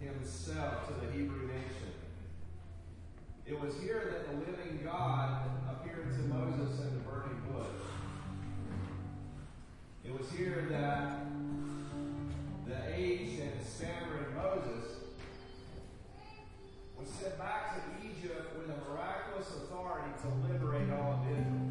[0.00, 1.92] himself to the Hebrew nation.
[3.46, 7.66] It was here that the living God appeared to Moses in the burning bush.
[10.04, 11.26] It was here that
[12.66, 14.96] the aged and stammering Moses
[16.98, 21.70] was sent back to Egypt with a miraculous authority to liberate all of Israel.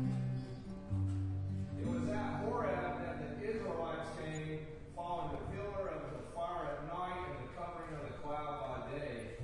[1.81, 4.59] It was at Horeb that the Israelites came,
[4.95, 6.14] following the pillar of
[6.63, 9.37] at night and the covering of the cloud by day.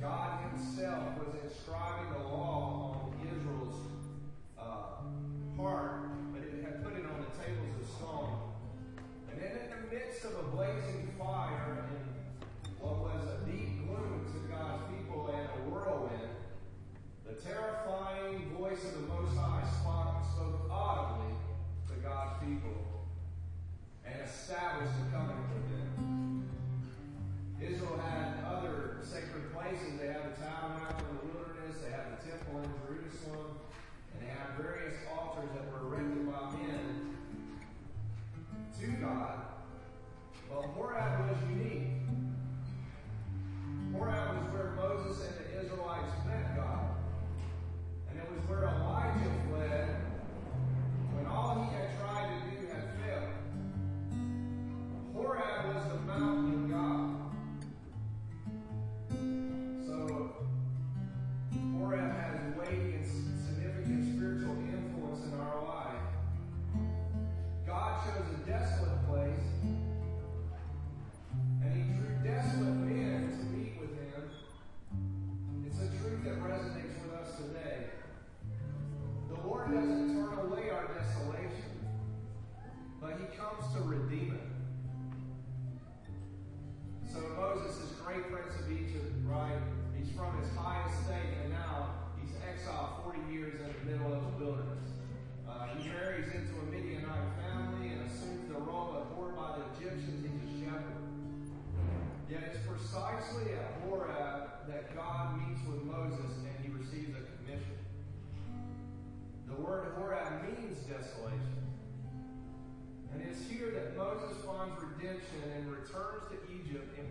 [0.00, 3.76] God Himself was inscribing the law on Israel's
[4.58, 5.04] uh,
[5.60, 8.38] heart, but it had put it on the tables of stone.
[9.30, 12.00] And then in the midst of a blazing fire and
[12.80, 16.32] what was a deep gloom to God's people and a whirlwind,
[17.26, 21.34] the terrifying voice of the Most High spoke, audibly
[21.88, 22.90] to God's people
[24.04, 26.09] and established a covenant with them.
[27.70, 29.98] Israel had other sacred places.
[30.00, 33.58] They had the tabernacle in the wilderness, they had the temple in Jerusalem,
[34.12, 37.14] and they had various altars that were erected by men
[38.80, 39.40] to God.
[40.48, 41.88] But Horeb was unique.
[43.94, 46.90] Horeb was where Moses and the Israelites met God.
[48.10, 49.94] And it was where Elijah fled
[51.14, 53.30] when all he had tried to do had failed.
[55.14, 57.09] Horeb was the mountain of God.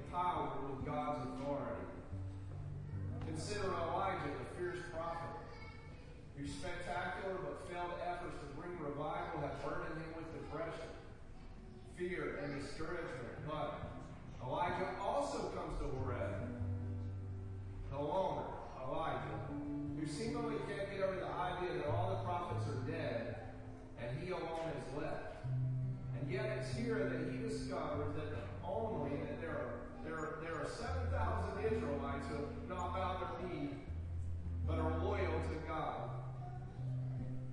[0.10, 1.86] Empowered with God's authority.
[3.28, 5.38] Consider Elijah, the fierce prophet,
[6.36, 10.90] whose spectacular but failed efforts to bring revival have burdened him with depression,
[11.96, 13.38] fear, and discouragement.
[13.46, 13.86] But
[14.42, 16.58] Elijah also comes to Horeb.
[17.92, 18.50] The loner,
[18.82, 23.36] Elijah, who seemingly can't get over the idea that all the prophets are dead
[24.02, 25.46] and he alone is left.
[26.18, 29.79] And yet it's here that he discovers that only that there are
[30.20, 33.70] there are, there are 7,000 Israelites who have not bowed their knee
[34.68, 36.10] but are loyal to God.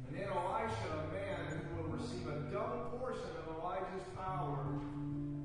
[0.09, 4.67] And then Elisha, a man who will receive a double portion of Elijah's power,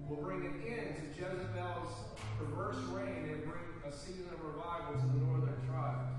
[0.09, 1.94] will bring an end to Jezebel's
[2.38, 6.12] perverse reign and bring a season of revival to the northern tribes.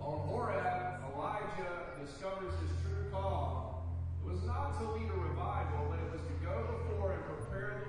[0.00, 3.88] On Horeb, Elijah discovers his true call.
[4.20, 7.35] It was not to lead a revival, but it was to go before and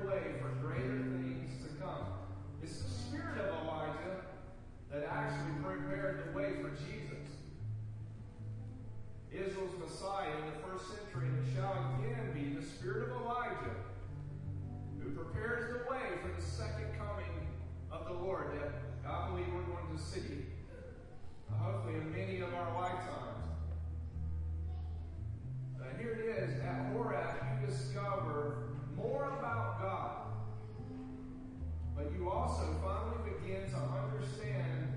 [0.07, 2.07] way for greater things to come.
[2.63, 4.23] It's the spirit of Elijah
[4.91, 7.27] that actually prepared the way for Jesus.
[9.31, 13.75] Israel's Messiah in the first century, and it shall again be the spirit of Elijah
[15.03, 17.47] who prepares the way for the second coming
[17.91, 20.45] of the Lord that I believe we're going to see,
[21.51, 23.43] uh, hopefully in many of our lifetimes.
[25.79, 28.66] Uh, here it is, at Horeb you discover
[28.97, 30.11] more about God.
[31.95, 34.87] But you also finally begin to understand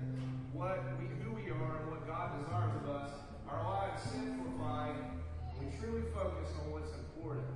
[0.53, 3.11] what we, who we are and what God desires of us.
[3.47, 4.91] Our lives simplify.
[5.59, 7.47] We truly focus on what's important.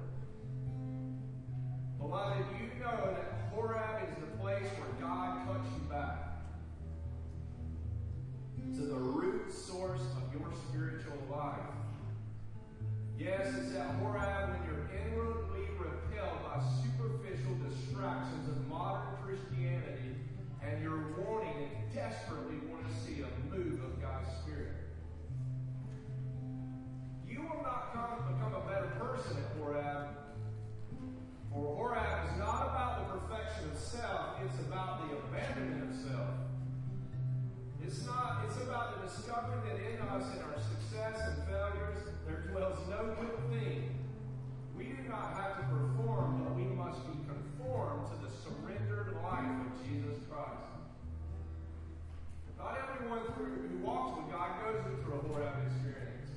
[2.00, 6.25] Beloved, you know that Horeb is the place where God cuts you back
[8.75, 11.59] to the root source of your spiritual life.
[13.18, 15.55] Yes, it's at Horeb when you're inwardly
[16.21, 20.15] by superficial distractions of modern Christianity,
[20.63, 24.71] and you're wanting and desperately want to see a move of God's Spirit.
[27.27, 30.07] You will not come become a better person at Horeb.
[31.51, 36.29] for Horeb is not about the perfection of self, it's about the abandonment of self.
[37.83, 42.47] It's not, it's about the discovery that in us, in our success and failures, there
[42.51, 43.84] dwells no good thing
[45.15, 50.19] not have to perform, but we must be conformed to the surrendered life of Jesus
[50.27, 50.75] Christ.
[52.59, 56.35] Not everyone who walks with God goes through a Horeb experience.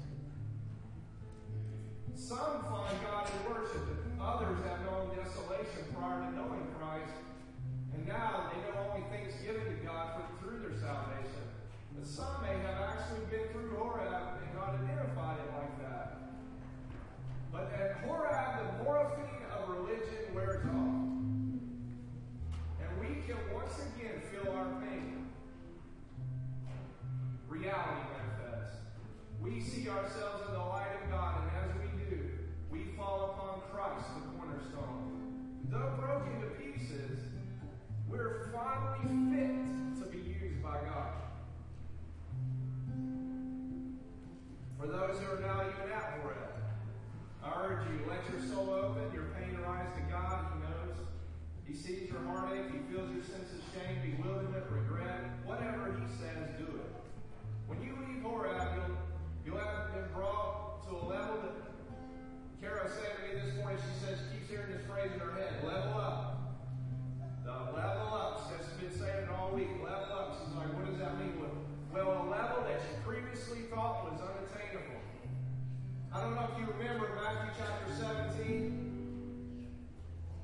[2.14, 3.82] Some find God in worship,
[4.22, 7.18] others have known desolation prior to knowing Christ,
[7.94, 11.50] and now they know only things given to God for, through their salvation.
[11.98, 15.67] But some may have actually been through Horeb and not identified it like.
[17.58, 20.94] But at Horeb, the morphine of religion wears off.
[22.78, 25.26] And we can once again feel our pain.
[27.48, 28.78] Reality manifests.
[29.40, 32.20] We see ourselves in the light of God, and as we do,
[32.70, 35.58] we fall upon Christ, the cornerstone.
[35.68, 37.18] Though broken to pieces,
[38.08, 41.12] we're finally fit to be used by God.
[44.78, 46.47] For those who are now even at Horeb,
[47.48, 50.52] I urge you, let your soul open, your pain rise to God.
[50.52, 50.96] He knows.
[51.64, 52.68] He sees your heartache.
[52.72, 55.32] He feels your sense of shame, bewilderment, regret.
[55.44, 56.92] Whatever He says, do it.
[57.66, 58.96] When you leave Horeb, you'll,
[59.44, 61.56] you'll have been brought to a level that
[62.60, 63.80] Kara said to me this morning.
[63.80, 66.60] She says keeps hearing this phrase in her head level up.
[67.44, 68.44] The level up.
[68.48, 69.68] She's been saying it all week.
[69.80, 70.36] Level up.
[70.36, 71.36] She's like, what does that mean?
[71.92, 73.27] Well, a level that you previously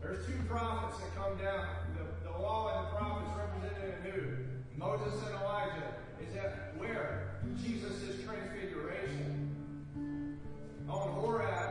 [0.04, 1.66] There's two prophets that come down.
[1.96, 4.20] The, the law and the prophets represented in who?
[4.76, 5.94] Moses and Elijah.
[6.20, 7.40] Is that where?
[7.62, 9.48] Jesus' transfiguration.
[10.88, 11.70] On Horeb,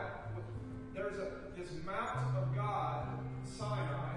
[0.95, 3.07] there's a this mount of God,
[3.45, 4.15] Sinai,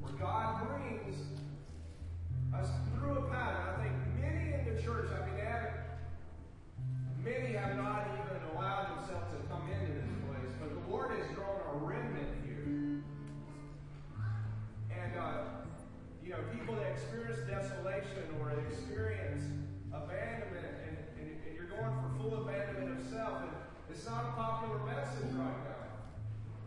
[0.00, 1.16] where God brings
[2.54, 3.74] us through a pattern.
[3.74, 5.32] I think many in the church, I mean,
[7.24, 8.21] Many have not
[17.02, 19.42] experience desolation or experience
[19.92, 23.50] abandonment, and, and, and you're going for full abandonment of self, and
[23.90, 25.90] it's not a popular message right now.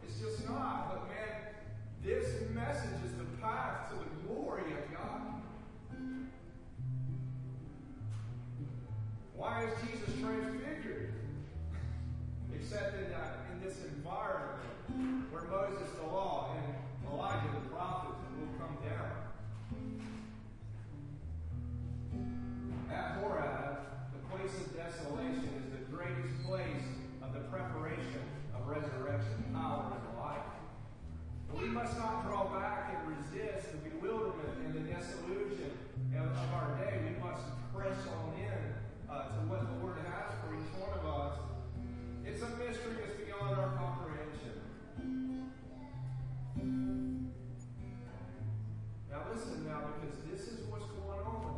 [0.04, 0.92] It's just not.
[0.92, 1.56] But, man,
[2.04, 5.22] this message is the path to the glory of God.
[9.36, 11.14] Why is Jesus transfigured?
[12.56, 14.60] Except in, that, in this environment
[15.32, 19.25] where Moses, the law, and Elijah, the prophet, will come down.
[22.92, 23.80] At Horeb,
[24.14, 26.86] the place of desolation is the greatest place
[27.22, 28.22] of the preparation
[28.54, 30.54] of resurrection, power, and life.
[31.50, 35.72] But we must not draw back and resist the bewilderment and the disillusion
[36.16, 37.02] of, our day.
[37.04, 38.74] We must press on in
[39.10, 41.40] uh, to what the Lord has for each one of us.
[42.24, 44.62] It's a mystery that's beyond our comprehension.
[49.10, 51.55] Now listen now, because this is what's going on.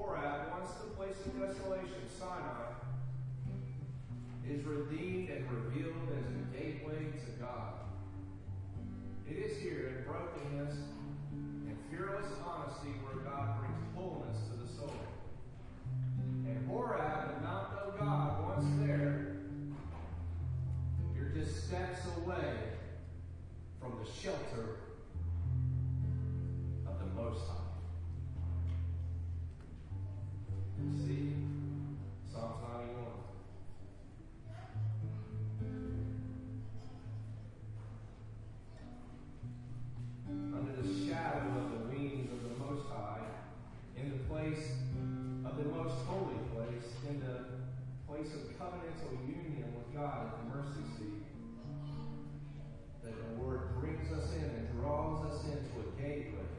[0.00, 2.72] Horeb, once the place of desolation, Sinai,
[4.48, 7.74] is redeemed and revealed as the gateway to God.
[9.28, 10.74] It is here in brokenness
[11.32, 14.92] and fearless honesty where God brings wholeness to the soul.
[16.46, 19.36] And Horeb, the mountain of God, once there,
[21.14, 22.54] you're just steps away
[23.78, 24.78] from the shelter
[26.88, 27.69] of the Most High.
[30.96, 31.34] See,
[32.32, 32.56] Psalms
[40.28, 40.56] 91.
[40.56, 43.26] Under the shadow of the wings of the Most High,
[43.96, 44.64] in the place
[45.44, 47.44] of the most holy place, in the
[48.08, 51.22] place of covenantal union with God the mercy seat,
[53.04, 56.50] that the Word brings us in and draws us into a gateway,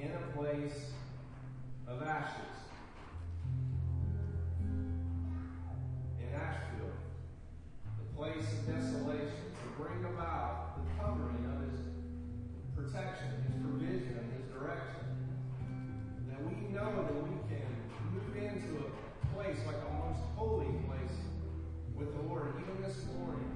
[0.00, 0.92] in a place
[1.86, 2.40] of ashes
[6.18, 6.96] in Asheville,
[7.98, 11.80] the place of desolation, to bring about the covering of his
[12.74, 15.04] protection, his provision, his direction.
[16.28, 17.68] That we know that we can
[18.12, 21.16] move into a place like a most holy place
[21.94, 23.50] with the Lord, even this morning.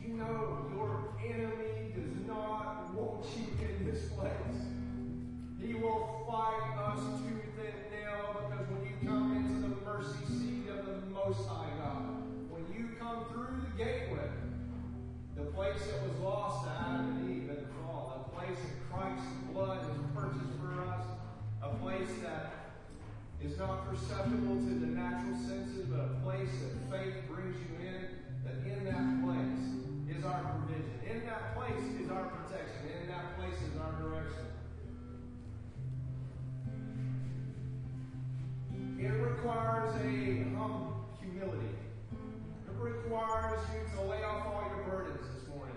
[0.00, 4.75] You know your enemy does not want you in this place?
[5.80, 10.86] will fight us to the nail because when you come into the mercy seat of
[10.86, 14.30] the Most High God, when you come through the gateway,
[15.36, 18.76] the place that was lost to Adam and Eve at the fall, a place that
[18.88, 21.04] Christ's blood has purchased for us,
[21.62, 22.72] a place that
[23.42, 28.00] is not perceptible to the natural senses, but a place that faith brings you in,
[28.44, 29.60] that in that place
[30.08, 30.96] is our provision.
[31.04, 32.88] In that place is our protection.
[33.02, 34.45] In that place is our direction.
[38.98, 41.74] It requires a humble humility.
[42.12, 45.76] It requires you to lay off all your burdens this morning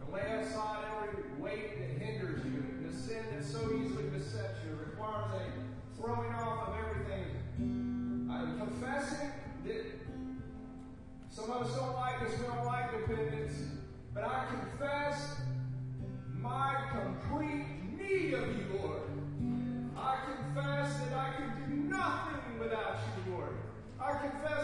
[0.00, 4.58] and lay aside every weight that hinders you and the sin that so easily besets
[4.66, 4.72] you.
[4.72, 8.28] It requires a throwing off of everything.
[8.28, 9.30] I'm confessing
[9.64, 9.84] that
[11.30, 13.54] some of us don't like this, we don't like dependence,
[14.12, 15.36] but I confess
[16.34, 19.02] my complete need of you, Lord.
[19.96, 22.96] I confess that I can do nothing without
[23.26, 23.56] you, Lord.
[24.08, 24.57] I confess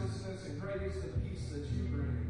[0.00, 2.23] righteousness and is the peace that you bring.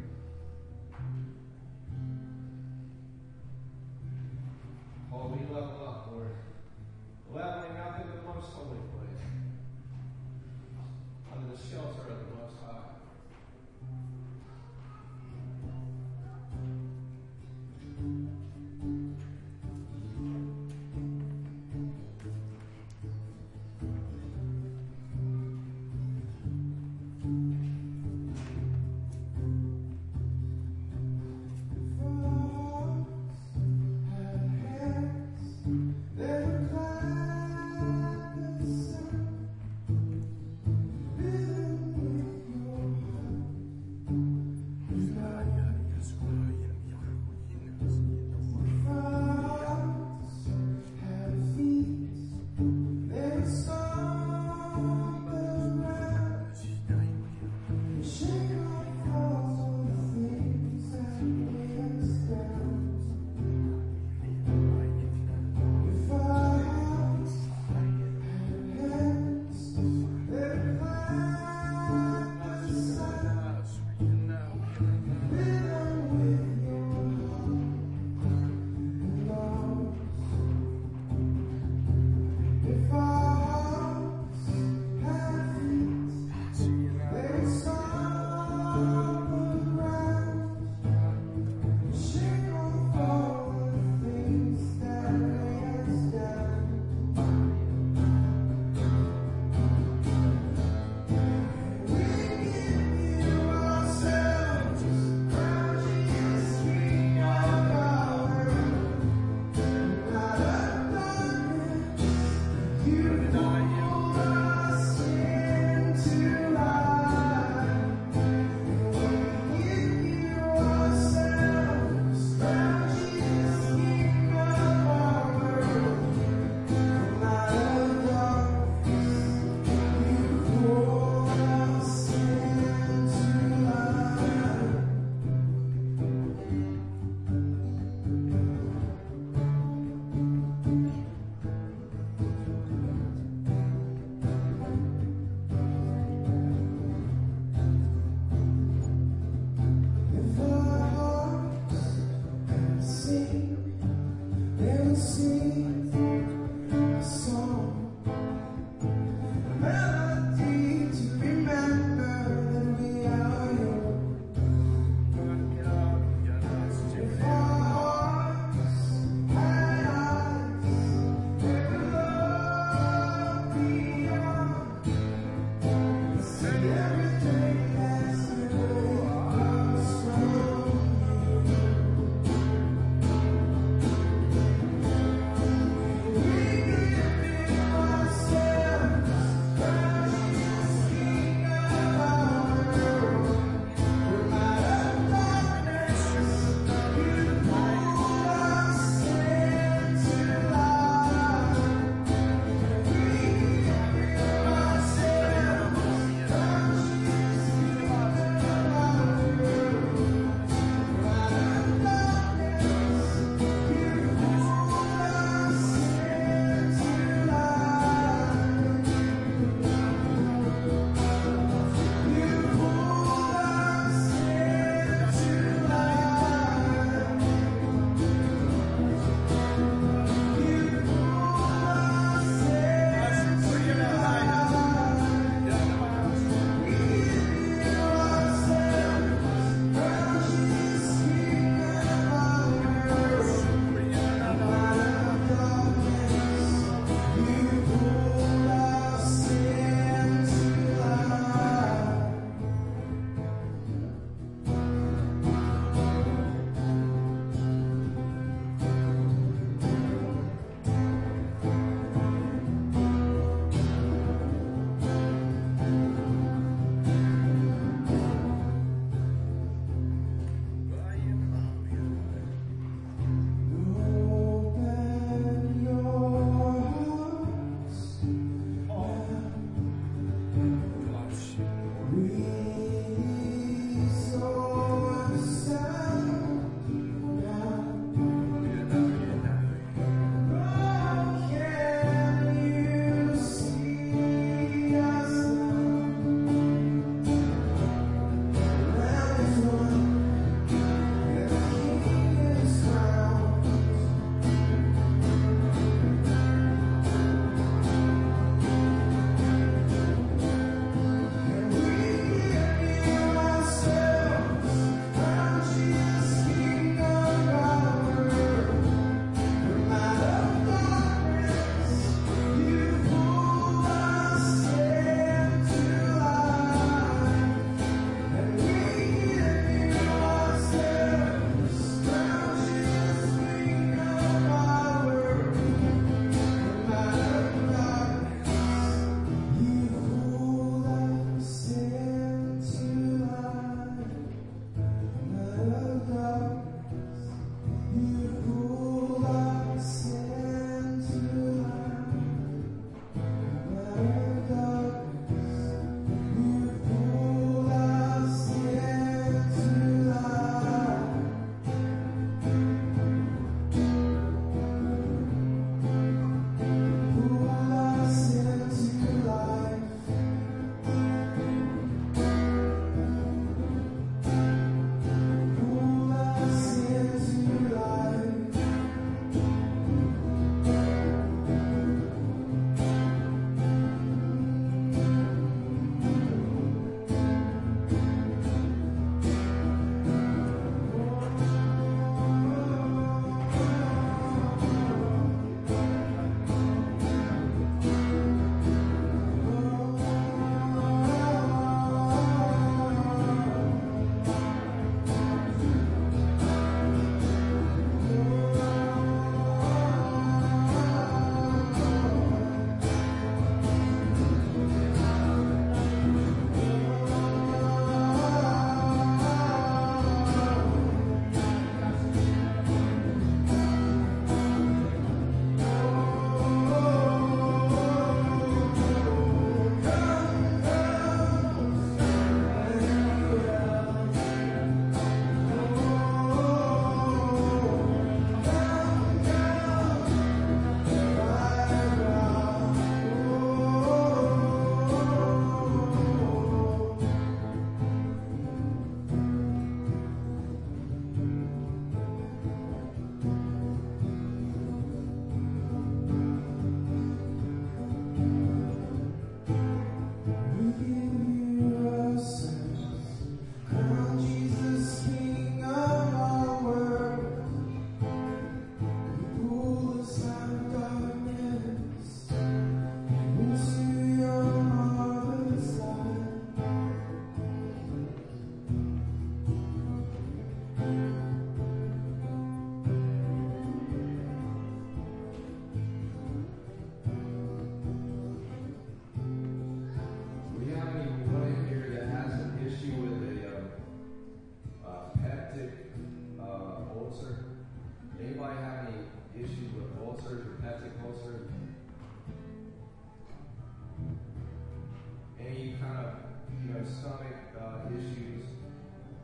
[505.59, 505.93] Kind of,
[506.29, 508.25] you know, stomach uh, issues?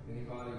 [0.10, 0.52] Anybody?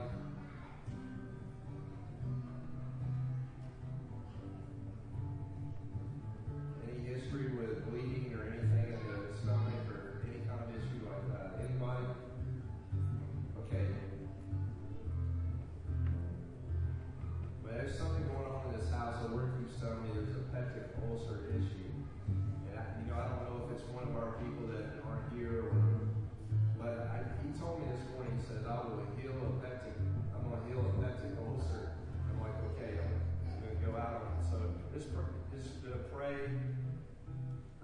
[6.89, 11.25] Any history with bleeding or anything in the stomach or any kind of issue like
[11.31, 11.61] that?
[11.61, 12.07] Anybody?
[13.67, 13.87] Okay.
[17.63, 19.23] But there's something going on in this house.
[19.23, 21.82] The word keeps telling me there's a peptic ulcer issue.
[24.03, 25.79] One of our people that aren't here or
[26.75, 29.95] but I, he told me this morning, he said, I will heal a peptic,
[30.35, 31.95] I'm going to heal a peptic ulcer.
[32.27, 33.15] I'm like, okay, I'm
[33.63, 34.43] going to go out on it.
[34.51, 34.59] So
[34.91, 35.15] just,
[35.55, 36.51] just uh, pray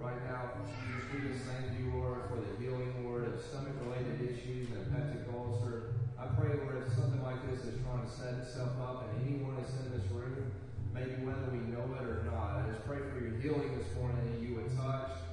[0.02, 0.58] right now.
[0.66, 5.30] Just we just thank you, Lord, for the healing, Lord, of stomach-related issues and peptic
[5.30, 5.94] ulcer.
[6.18, 9.54] I pray, Lord, if something like this is trying to set itself up and anyone
[9.62, 10.50] that's in this room,
[10.90, 14.26] maybe whether we know it or not, I just pray for your healing this morning
[14.26, 15.27] that you would touch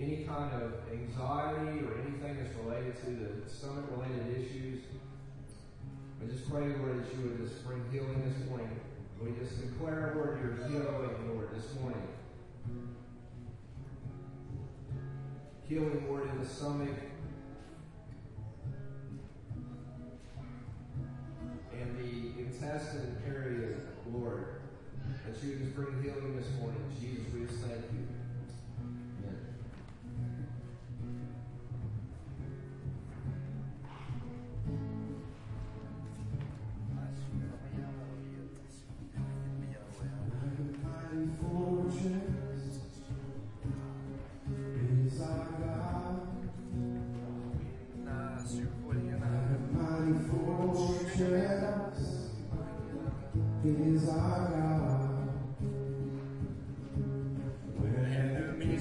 [0.00, 4.84] any kind of anxiety or anything that's related to the stomach related issues.
[6.20, 8.80] We just pray, Lord, that you would just bring healing this morning.
[9.20, 12.02] We just declare, Lord, your healing, Lord, this morning.
[15.68, 16.96] Healing, Lord, in the stomach.
[21.72, 23.76] And the intestine area,
[24.12, 24.60] Lord.
[25.26, 26.82] That you just bring healing this morning.
[27.00, 28.07] Jesus, we just thank you.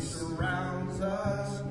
[0.08, 1.62] Surrounds us,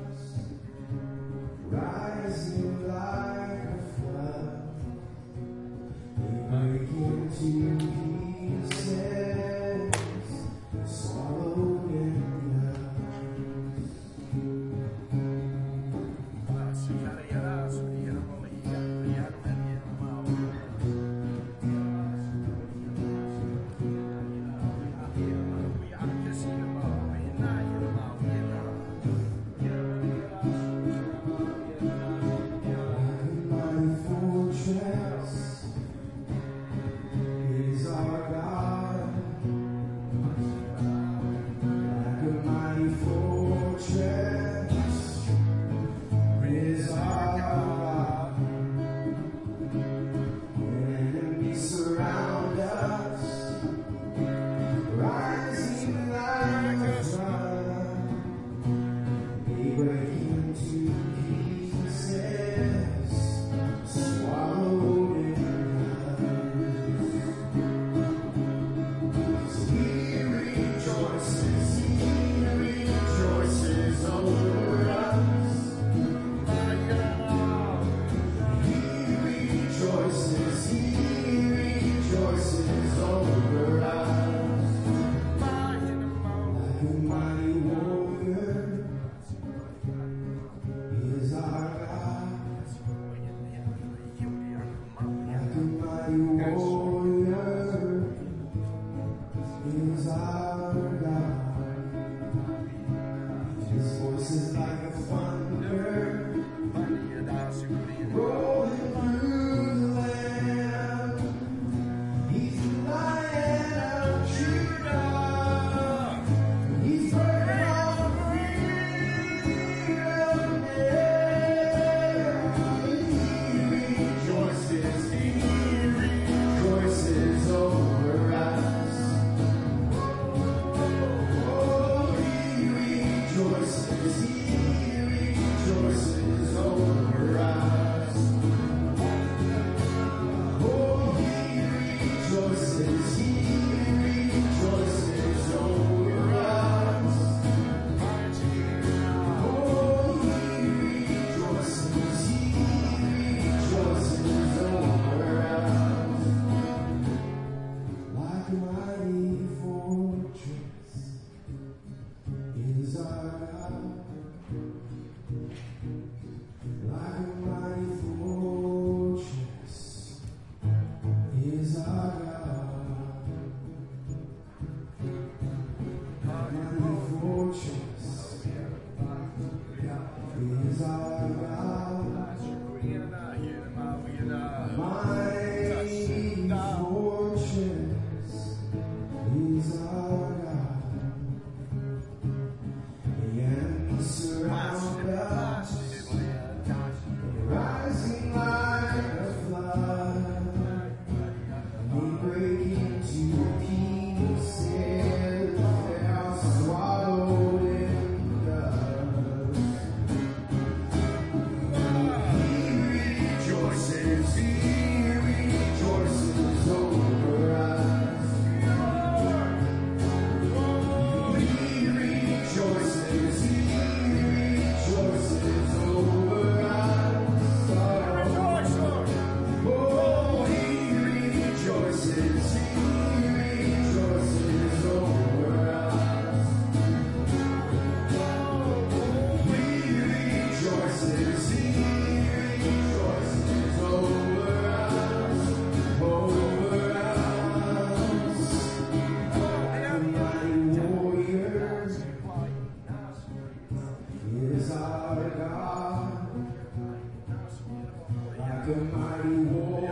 [258.67, 259.86] mighty warrior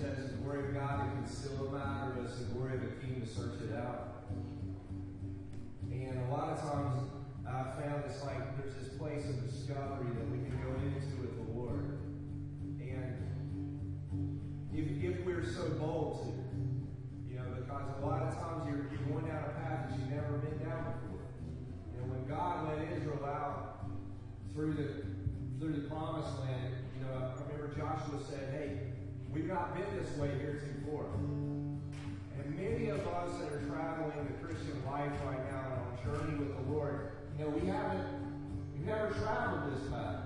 [0.00, 3.20] says, the glory of God to can still matter is the glory of the king
[3.20, 4.24] to search it out.
[5.92, 7.04] And a lot of times
[7.46, 11.36] I've found it's like there's this place of discovery that we can go into with
[11.36, 12.00] the Lord.
[12.80, 13.12] And
[14.72, 16.28] if, if we're so bold to,
[17.28, 20.08] you know, because a lot of times you're, you're going down a path that you've
[20.08, 21.28] never been down before.
[22.00, 23.84] And when God led Israel out
[24.54, 24.88] through the
[25.60, 28.90] through the promised land, you know, I remember Joshua said, hey,
[29.32, 31.06] we've not been this way heretofore.
[31.14, 36.56] And many of us that are traveling the Christian life right now on journey with
[36.56, 38.06] the Lord, you know, we haven't
[38.74, 40.24] we've never traveled this path.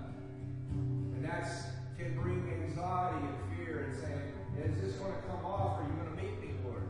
[0.70, 1.64] And that's
[1.98, 5.80] can bring anxiety and fear and saying, Is this going to come off?
[5.80, 6.82] Are you going to meet me, Lord?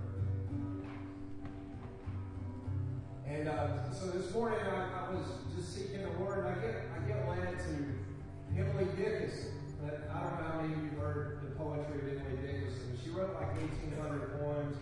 [3.27, 6.83] And uh, so this morning I, I was just seeking the Lord, and I get
[6.95, 9.51] I get led to Emily Dickinson.
[9.83, 12.99] But I don't know how many of you heard poetry of Emily Dickinson.
[13.03, 14.77] She wrote like 1,800 poems.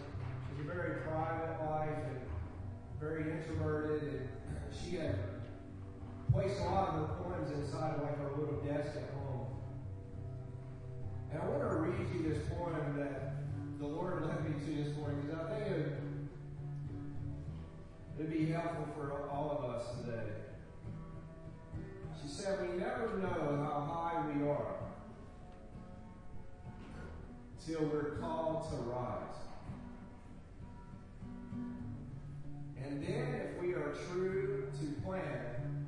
[0.50, 2.18] She's a very private life and
[2.98, 5.16] very introverted, and she had
[6.32, 9.46] placed a lot of her poems inside of like her little desk at home.
[11.30, 13.34] And I want to read you this poem that
[13.78, 15.92] the Lord led me to this morning because I think it
[18.18, 20.32] would be helpful for all of us today.
[22.20, 24.81] She said, We never know how high we are
[27.66, 29.18] till we're called to rise.
[32.84, 35.86] And then, if we are true to plan,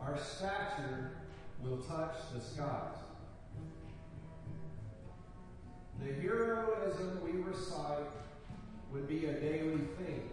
[0.00, 1.10] our stature
[1.62, 2.96] will touch the skies.
[6.02, 8.06] The heroism we recite
[8.92, 10.30] would be a daily thing.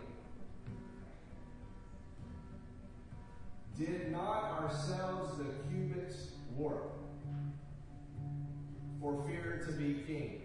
[3.77, 7.02] Did not ourselves the cubits warp
[9.03, 10.41] for fear to be king?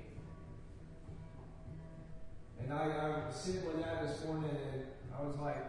[2.61, 4.83] And I, I was sitting with that this morning and
[5.17, 5.63] I was like,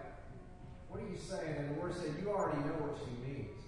[0.89, 1.55] what are you saying?
[1.55, 3.61] And the Lord said, you already know what she means.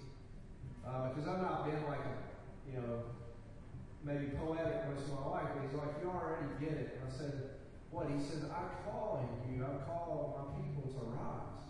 [0.84, 2.16] Uh, because I've not been like a,
[2.66, 3.06] you know,
[4.02, 6.98] maybe poetic most of my life, but he's like, you already get it.
[6.98, 7.62] And I said,
[7.92, 8.10] what?
[8.10, 9.64] He said, I call calling you.
[9.64, 11.62] I'm calling my people to rise.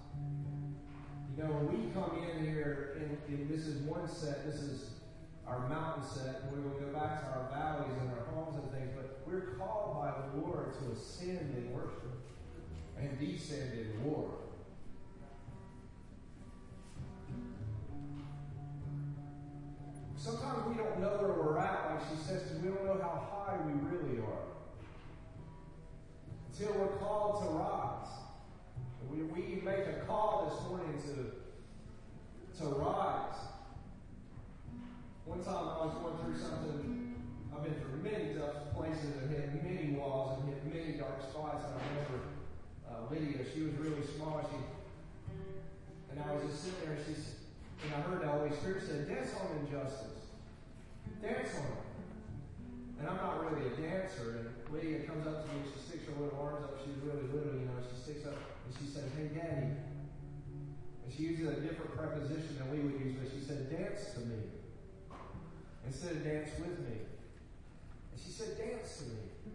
[1.36, 4.91] You know, when we come in here, and, and this is one set, this is
[5.46, 8.70] our mountain set, and we will go back to our valleys and our homes and
[8.72, 12.14] things, but we're called by the Lord to ascend in worship
[12.98, 14.30] and descend in war.
[20.16, 23.44] Sometimes we don't know where we're at, like she says, because we don't know how
[23.44, 24.46] high we really are.
[26.52, 28.06] Until we're called to rise.
[29.10, 31.02] We, we make a call this morning
[32.54, 33.51] to, to rise.
[35.24, 37.14] One time I was going through something,
[37.54, 41.62] I've been through many tough places and hit many walls and hit many dark spots.
[41.62, 42.18] And I remember
[42.90, 44.42] uh, Lydia, she was really small.
[44.42, 44.58] She,
[46.10, 47.38] and I was just sitting there and she's,
[47.86, 50.26] and I heard the Holy Spirit say, dance on injustice.
[51.22, 51.86] Dance on it.
[52.98, 54.42] And I'm not really a dancer.
[54.42, 56.82] And Lydia comes up to me and she sticks her little arms up.
[56.82, 57.78] She's really little, you know.
[57.78, 59.70] She sticks up and she says, Hey, Daddy.
[61.06, 64.26] And she uses a different preposition than we would use, but she said, Dance to
[64.26, 64.51] me.
[65.86, 66.96] Instead of dance with me.
[68.12, 69.54] And she said, Dance to me.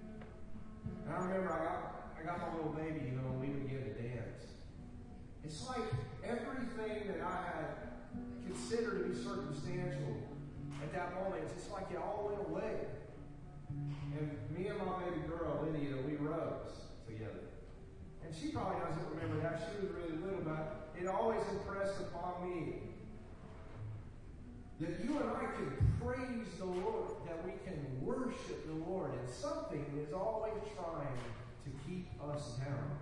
[1.05, 3.83] And I remember I got, I got my little baby, you know, and we get
[3.83, 4.43] to dance.
[5.43, 5.87] It's like
[6.23, 7.67] everything that I had
[8.45, 10.27] considered to be circumstantial
[10.83, 12.87] at that moment, it's just like it all went away.
[13.69, 17.47] And me and my baby girl, Lydia, we rose together.
[18.23, 19.67] And she probably doesn't remember that.
[19.67, 22.86] She was really little, but it always impressed upon me
[24.79, 29.29] that you and I can praise the Lord, that we can worship the Lord, and
[29.29, 31.17] something is always trying
[31.65, 32.97] to keep us down.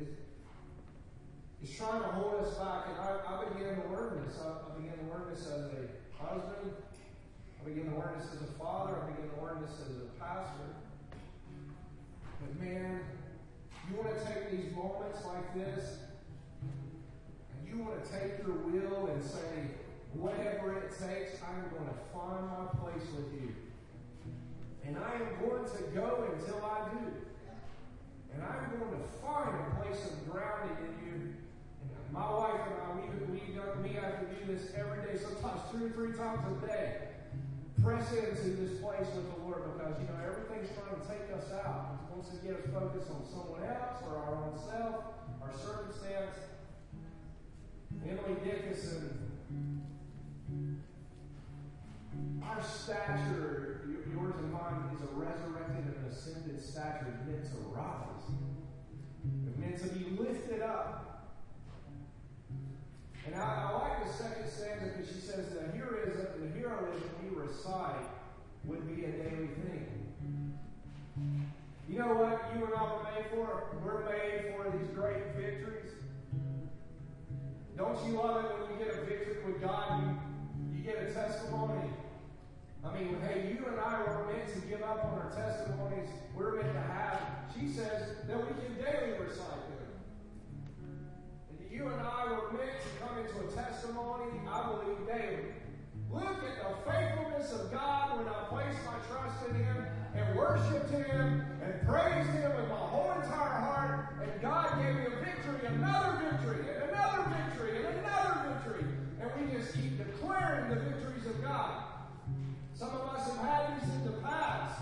[0.00, 0.16] It's,
[1.62, 4.38] it's trying to hold us back, and I, I began to learn this.
[4.40, 6.72] I, I began to learn this as a husband.
[7.60, 8.96] I began to learn this as a father.
[9.02, 10.64] I began to learn this as a pastor.
[12.40, 13.00] But man,
[13.90, 15.98] you want to take these moments like this,
[16.62, 19.83] and you want to take your will and say,
[20.14, 23.54] whatever it takes, I'm going to find my place with you.
[24.86, 27.04] And I am going to go until I do.
[28.34, 31.14] And I'm going to find a place of grounding in you.
[31.82, 33.40] And my wife and I, we, we,
[33.82, 37.14] we have to do this every day, sometimes two or three times a day.
[37.82, 41.50] Press into this place with the Lord because, you know, everything's trying to take us
[41.64, 42.00] out.
[42.00, 45.04] It wants to get us focused on someone else or our own self,
[45.42, 46.38] our circumstance.
[48.04, 49.33] Emily Dickinson
[52.42, 53.80] our stature,
[54.12, 58.24] yours and mine, is a resurrected and ascended stature meant to rise.
[59.46, 61.32] It meant to be lifted up.
[63.26, 67.40] And I, I like the second stanza because she says the heroism, the heroism we
[67.40, 68.04] recite
[68.64, 69.94] would be a daily thing.
[71.88, 73.64] You know what you and I were made for?
[73.84, 75.92] We're made for these great victories.
[77.76, 80.02] Don't you love it when you get a victory with God?
[80.02, 81.90] You, you get a testimony.
[82.84, 86.08] I mean, hey, you and I were meant to give up on our testimonies.
[86.36, 87.20] We're meant to have.
[87.58, 89.88] She says that we can daily recite them.
[91.50, 95.54] And you and I were meant to come into a testimony, I believe, daily.
[96.12, 100.90] Look at the faithfulness of God when I place my trust in Him and worshiped
[100.90, 104.14] Him and praised Him with my whole entire heart.
[104.22, 108.84] And God gave me a victory, another victory, and another victory, and another victory.
[109.20, 110.93] And we just keep declaring the God.
[113.02, 114.80] Us have had these in the past.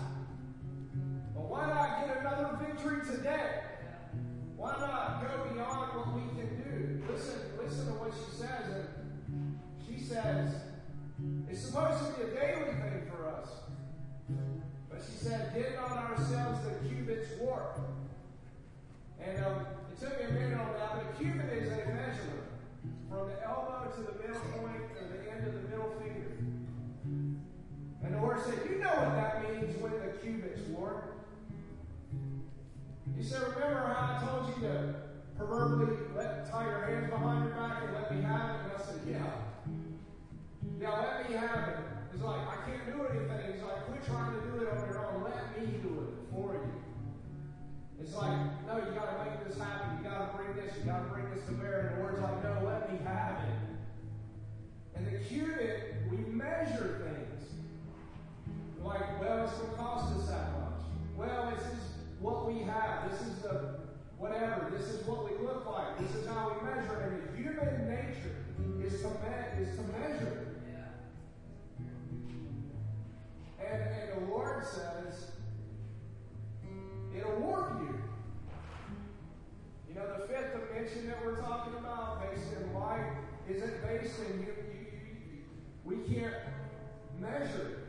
[1.33, 3.61] But why not get another victory today?
[4.55, 7.03] Why not go beyond what we can do?
[7.11, 8.87] Listen, listen to what she says.
[9.27, 10.55] And she says,
[11.49, 13.49] it's supposed to be a daily thing for us.
[14.89, 17.79] But she said, get on ourselves the cubit's warp.
[19.19, 22.47] And um, it took me a minute on that, but a cubit is a measurement
[23.09, 26.32] from the elbow to the middle point or the end of the middle finger.
[28.03, 31.07] And the Lord said, You know what that means when the cubit's warped.
[33.17, 34.95] He said, Remember how I told you to
[35.37, 38.59] proverbially let tie your hands behind your back and let me have it?
[38.63, 39.43] And I said, Yeah.
[40.79, 41.77] Now let me have it.
[42.13, 43.53] It's like, I can't do anything.
[43.53, 45.23] He's like, quit trying to do it on your own.
[45.23, 46.83] Let me do it for you.
[47.99, 48.37] It's like,
[48.67, 49.97] no, you got to make this happen.
[49.97, 50.75] You got to bring this.
[50.77, 51.87] You got to bring this to bear.
[51.87, 53.55] And the Lord's like, no, let me have it.
[54.95, 57.22] And the cubit, we measure things.
[58.83, 60.81] Like, well, it's going to cost us that much.
[61.15, 61.79] Well, this is
[62.19, 63.09] what we have.
[63.09, 63.75] This is the
[64.17, 64.71] whatever.
[64.77, 65.97] This is what we look like.
[65.99, 66.99] This is how we measure.
[66.99, 68.35] And human nature
[68.85, 70.47] is to, me- is to measure.
[73.59, 75.31] And, and the Lord says,
[77.17, 77.95] it'll warp you.
[79.87, 83.13] You know, the fifth dimension that we're talking about, based in light,
[83.49, 84.47] isn't based in you.
[84.47, 84.87] you,
[85.31, 85.43] you
[85.85, 86.35] we can't
[87.21, 87.82] measure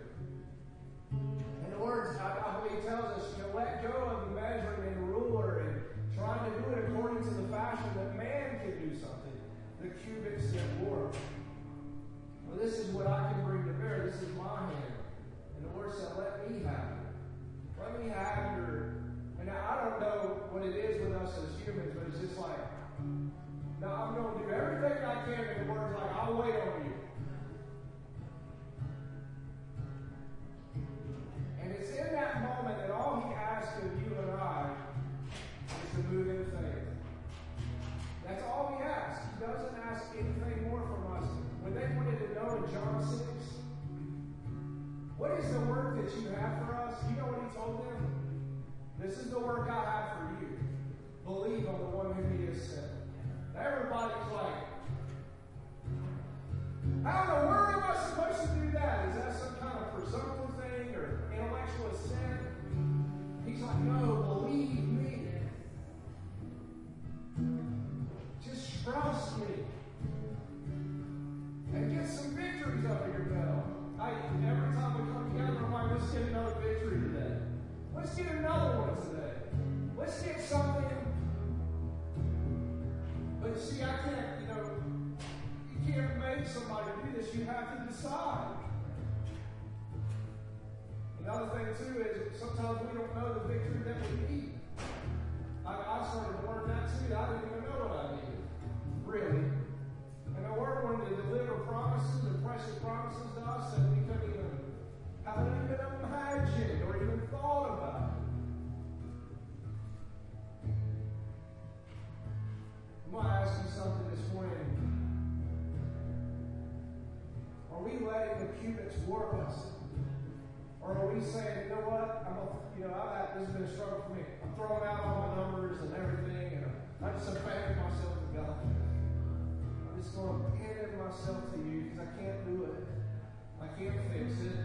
[133.75, 134.57] I can't fix it.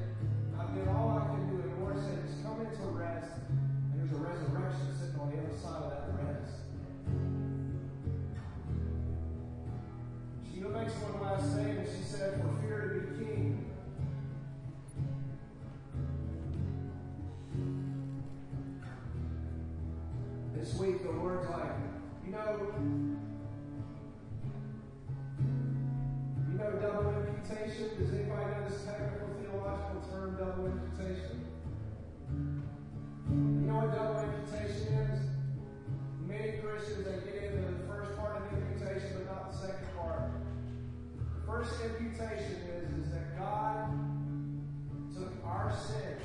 [0.59, 4.11] I did all I can do, and Lord said, just come into rest, and there's
[4.11, 6.53] a resurrection sitting on the other side of that rest.
[10.53, 11.89] She makes one last statement.
[11.89, 13.65] She said, for fear to be king.
[20.53, 21.69] This week, the Lord's like,
[30.39, 31.45] double imputation?
[33.27, 35.19] You know what double imputation is?
[36.23, 40.31] Many Christians they get into the first part of imputation, but not the second part.
[41.19, 43.91] The first imputation is, is that God
[45.11, 46.23] took our sins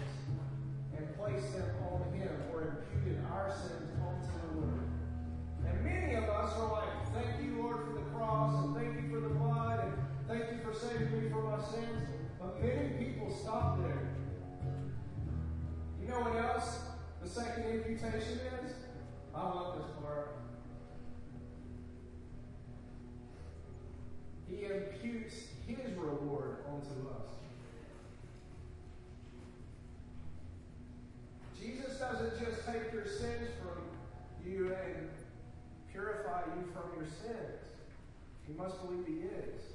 [0.97, 4.86] and placed them on Him, or imputed our sins onto the Lord.
[5.66, 9.11] And many of us are like, thank you, Lord, for the cross, and thank you
[9.11, 12.09] for the blood, and thank you for saving me from my sins.
[12.41, 14.09] But many people stop there.
[16.01, 16.81] You know what else
[17.22, 18.72] the second imputation is?
[19.35, 20.37] I love this part.
[24.49, 25.35] He imputes
[25.66, 27.33] his reward onto us.
[31.59, 33.83] Jesus doesn't just take your sins from
[34.47, 35.09] you and
[35.91, 37.61] purify you from your sins.
[38.47, 39.74] You must believe he is.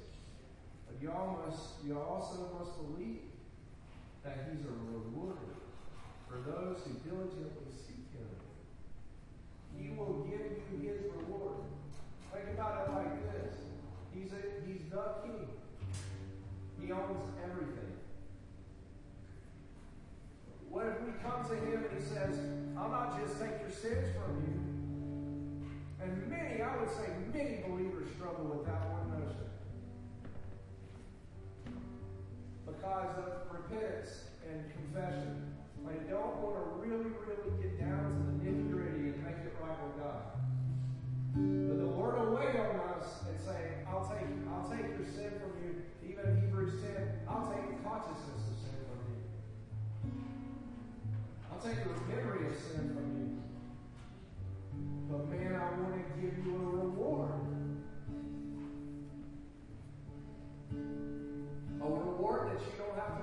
[1.00, 3.20] But y'all must you also must believe
[4.24, 5.56] that he's a rewarder
[6.28, 8.28] for those who diligently seek him.
[9.76, 11.64] He will give you his reward.
[12.32, 13.54] Think about it like this.
[14.14, 15.48] He's a, he's the king.
[16.80, 17.96] He owns everything.
[20.68, 22.38] What if we come to him and he says,
[22.76, 26.04] I'll not just take your sins from you.
[26.04, 29.19] And many, I would say many believers struggle with that one
[32.80, 35.52] Because of repentance and confession.
[35.84, 39.52] They don't want to really, really get down to the nitty gritty and make it
[39.60, 40.32] right with God.
[41.36, 45.28] But the Lord will wait on us and say, I'll take, I'll take your sin
[45.44, 45.84] from you.
[46.08, 49.20] Even Hebrews 10, I'll take the consciousness of sin from you.
[51.52, 53.28] I'll take the memory of sin from you.
[55.10, 57.49] But man, I want to give you a reward.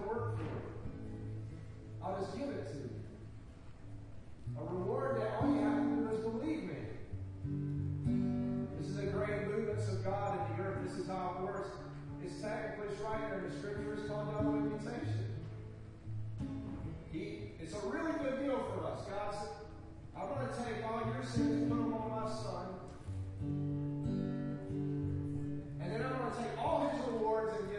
[0.08, 2.06] Work for.
[2.06, 2.90] I'll just give it to you.
[4.58, 6.80] A reward that all you have to do is believe me.
[8.80, 10.80] This is a great movements of God in the earth.
[10.88, 11.70] This is how it works.
[12.24, 13.94] It's technically it's right there in the scripture.
[13.94, 15.36] It's called double imputation.
[17.12, 19.02] He, it's a really good deal for us.
[19.10, 19.50] God said,
[20.16, 22.66] I'm going to take all your sins, and put them on my son.
[25.82, 27.77] And then I'm going to take all his rewards and give.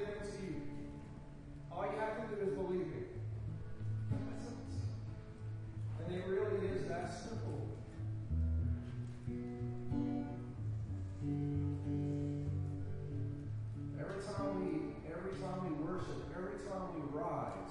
[1.79, 3.07] All you have to do is believe me.
[6.03, 7.71] And it really is that simple.
[13.95, 17.71] Every time we every time we worship, every time we rise,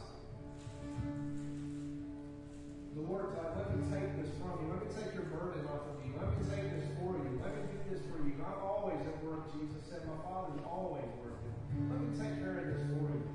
[2.95, 4.71] the Lord's like, let me take this from you.
[4.71, 6.15] Let me take your burden off of you.
[6.15, 7.41] Let me take this for you.
[7.43, 8.39] Let me do this for you.
[8.39, 10.07] I'm always at work, Jesus said.
[10.07, 11.51] My Father's always working.
[11.91, 13.26] Let me take care of this for you.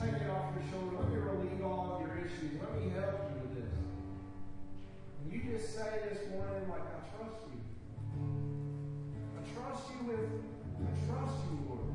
[0.00, 0.96] Take it off your shoulder.
[0.96, 2.58] Let me relieve all of your issues.
[2.58, 3.74] Let me help you with this.
[5.20, 7.60] And you just say this morning, like, I trust you.
[9.36, 10.30] I trust you with,
[10.80, 11.92] I trust you, Lord.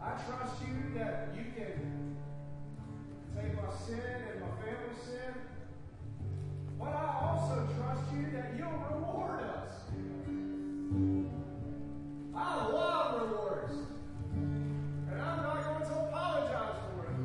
[0.00, 2.16] I trust you that you can
[3.36, 4.00] take my sin
[4.32, 5.32] and my family's sin,
[6.78, 9.74] but I also trust you that you'll reward us.
[12.42, 13.72] I love rewards.
[14.34, 17.16] And I'm not going to apologize for it.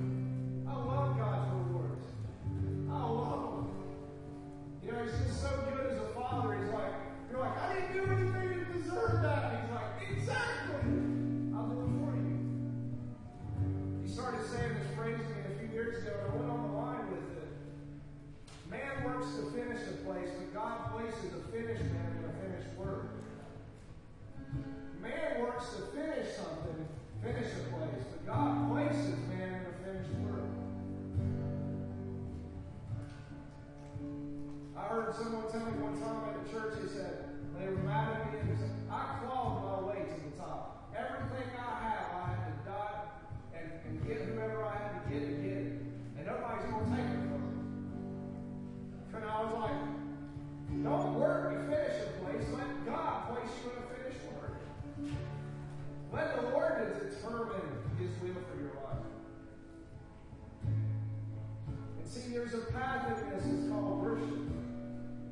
[0.68, 2.06] I love God's rewards.
[2.90, 3.68] I love them.
[4.86, 6.54] You know, he's just so good as a father.
[6.62, 6.94] He's like,
[7.32, 9.62] you're like, I didn't do anything to deserve that.
[9.62, 10.86] He's like, exactly.
[11.56, 12.38] I'll do it for you.
[14.06, 16.62] He started saying this phrase to me a few years ago, and I went on
[16.70, 17.50] the line with it.
[18.70, 22.17] Man works to finish a place, but God places a finished man
[25.08, 26.86] Man works to finish something,
[27.24, 30.44] finish a place, but God places man in a finished work.
[34.76, 37.24] I heard someone tell me one time at the church, he said,
[37.58, 40.92] they were mad at me, said, I clawed my way to the top.
[40.92, 43.00] Everything I have, I had to die
[43.56, 45.72] and, and get whoever I had to get and get it.
[46.20, 47.56] And nobody's going to take it from me.
[49.16, 49.80] And I was like,
[50.84, 52.44] don't work to finish a place.
[52.52, 53.87] Let God place you in a.
[56.18, 57.62] Let the Lord determine
[58.00, 59.06] His will for your life.
[60.66, 63.46] And see, there's a path in this.
[63.46, 64.50] It's called worship.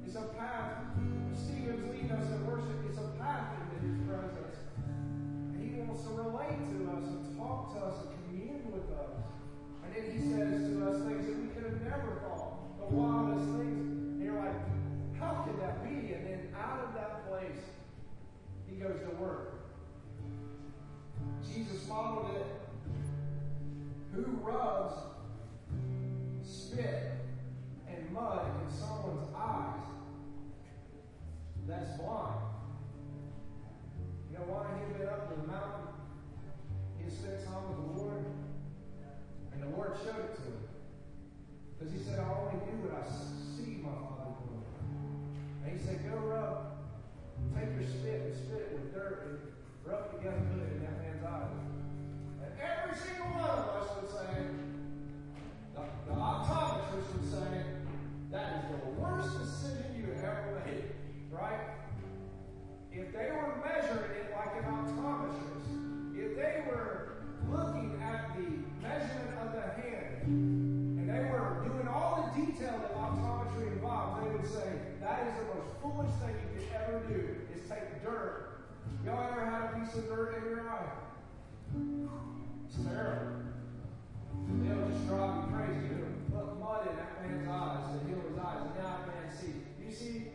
[0.05, 0.85] It's a path.
[1.33, 2.85] Stephen's leading us in worship.
[2.87, 4.57] It's a path into His presence.
[4.85, 9.25] And He wants to relate to us and talk to us and commune with us.
[9.81, 12.77] And then He says to us things that we could have never thought.
[12.77, 13.89] The wildest things.
[13.89, 14.61] And you're like,
[15.17, 16.13] how can that be?
[16.13, 17.73] And then out of that place,
[18.69, 19.54] He goes to work.
[21.53, 22.45] Jesus modeled it.
[24.13, 24.93] Who rubs
[26.43, 27.13] spit
[27.87, 29.83] and mud in someone's eyes
[31.67, 32.41] that's blind?
[34.31, 35.87] You know why he been up to the mountain?
[37.03, 38.25] He spent time with the Lord,
[39.53, 40.63] and the Lord showed it to him.
[41.77, 44.63] Because he said, I only do what I see my Father doing.
[45.63, 46.79] And he said, Go rub,
[47.53, 49.54] take your spit and spit it with dirt
[49.85, 51.49] and rub it together good in that man's eyes.
[52.41, 54.47] And every single one of us would say,
[55.75, 57.63] the, the optometrist would say,
[58.31, 60.85] that is the worst decision you ever made,
[61.31, 61.59] right?
[62.91, 67.17] If they were measuring it like an optometrist, if they were
[67.49, 68.47] looking at the
[68.81, 74.31] measurement of the hand, and they were doing all the detail that optometry involves, they
[74.31, 78.54] would say, that is the most foolish thing you could ever do, is take dirt.
[79.05, 80.89] Y'all ever had a piece of dirt in your eye?
[82.65, 83.37] It's terrible.
[84.65, 85.93] It'll just drive you crazy.
[85.93, 89.29] It'll put mud in that man's eyes to heal his eyes, and now that man
[89.29, 89.61] see.
[89.77, 90.33] You see,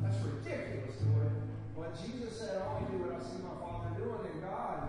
[0.00, 1.32] that's ridiculous, Lord.
[1.76, 4.80] But Jesus said, I only do what I see my Father doing in God.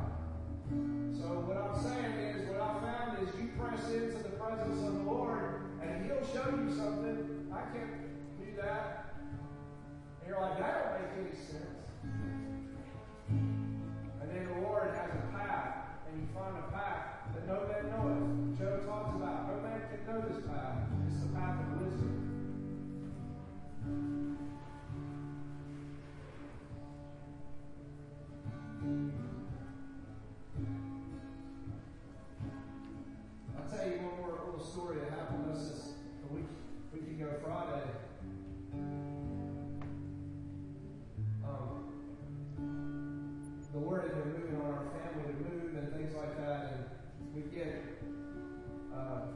[1.20, 4.94] So what I'm saying is, what I found is you press into the presence of
[4.94, 7.52] the Lord, and He'll show you something.
[7.52, 8.08] I can't
[8.40, 9.09] do that.
[10.30, 11.90] You're like, that don't make any sense.
[13.28, 15.74] And then the Lord has a path,
[16.08, 18.60] and you find a path that no man knoweth.
[18.60, 20.86] Job talks about, no man can know this path.
[21.08, 22.14] It's the path of wisdom.
[33.58, 35.84] I'll tell you one more little story that happened to us this
[36.30, 36.50] a week,
[36.94, 38.09] week ago Friday.
[44.00, 46.88] The had been moving on our family to move and things like that, and
[47.36, 48.00] we get
[48.96, 49.28] uh,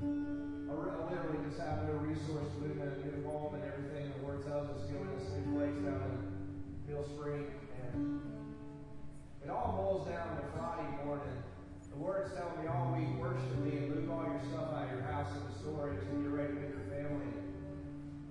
[0.00, 0.74] a,
[1.12, 4.08] literally just having a resource to move in a new home and everything.
[4.20, 6.16] The word tells us to go in this new place down in
[6.88, 7.44] Mill Spring,
[7.92, 8.20] and
[9.44, 11.36] it all boils down to Friday morning.
[11.92, 14.96] The word's telling me all week, worship me and move all your stuff out of
[14.96, 17.36] your house into storage and get ready move your family.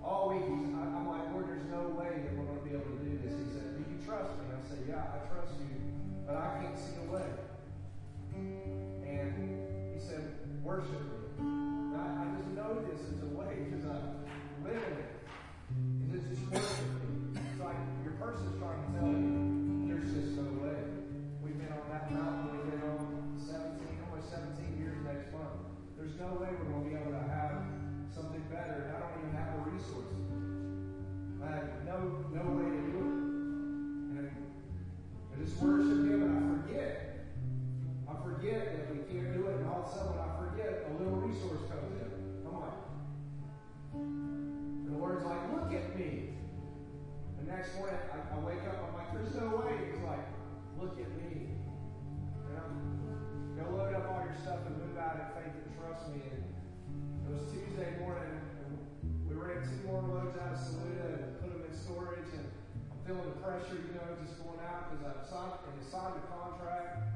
[0.01, 3.01] All week, I'm like, Lord, there's no way that we're going to be able to
[3.03, 3.35] do this.
[3.37, 3.66] He said,
[4.07, 4.47] trust me?
[4.55, 5.67] I said, Yeah, I trust you,
[6.23, 7.27] but I can't see the way.
[9.03, 10.31] And he said,
[10.63, 11.43] Worship me.
[11.43, 13.99] And I, I just know this is a way because I
[14.63, 15.11] live in it.
[16.07, 17.35] Because it's just worship me.
[17.35, 17.75] It's like
[18.07, 20.79] your person's trying to tell you, there's just no way.
[21.43, 25.67] We've been on that mountain, we've been on 17, almost 17 years next month.
[25.99, 27.59] There's no way we're going to be able to have
[28.15, 28.87] something better.
[28.87, 30.23] And I don't even have the resources.
[31.43, 33.16] I have no no way to do it.
[35.59, 37.25] Worship Him and I forget.
[38.05, 40.93] I forget that we can't do it, and all of a sudden I forget, a
[41.01, 42.13] little resource comes in.
[42.45, 42.77] I'm like,
[43.93, 46.37] and the Lord's like, look at me.
[47.41, 49.73] The next morning I, I wake up, I'm like, there's no way.
[49.89, 50.29] He's like,
[50.77, 51.57] look at me.
[51.57, 52.69] You know?
[53.57, 56.21] Go load up all your stuff and move out in faith and trust me.
[56.21, 56.45] And
[57.25, 58.77] it was Tuesday morning, and
[59.25, 62.29] we ran two more loads out of Saluda and put them in storage.
[62.37, 62.46] And
[63.07, 67.07] feeling the pressure, you know, just going out because I've signed and signed a contract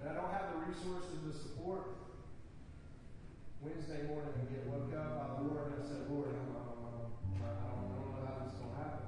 [0.00, 2.00] that I don't have the resources to support.
[3.60, 6.80] Wednesday morning, I get woke up by the Lord, and I said, Lord, I'm, I'm,
[6.80, 7.12] I'm,
[7.44, 9.04] I don't know how this is going to happen.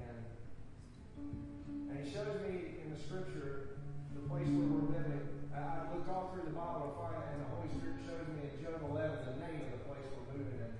[0.00, 0.16] And
[1.92, 3.84] and he shows me in the scripture
[4.16, 5.28] the place where we're living.
[5.52, 8.48] I, I looked all through the Bible to find and the Holy Spirit shows me
[8.48, 10.72] in Job 11 the name of the place we're moving in.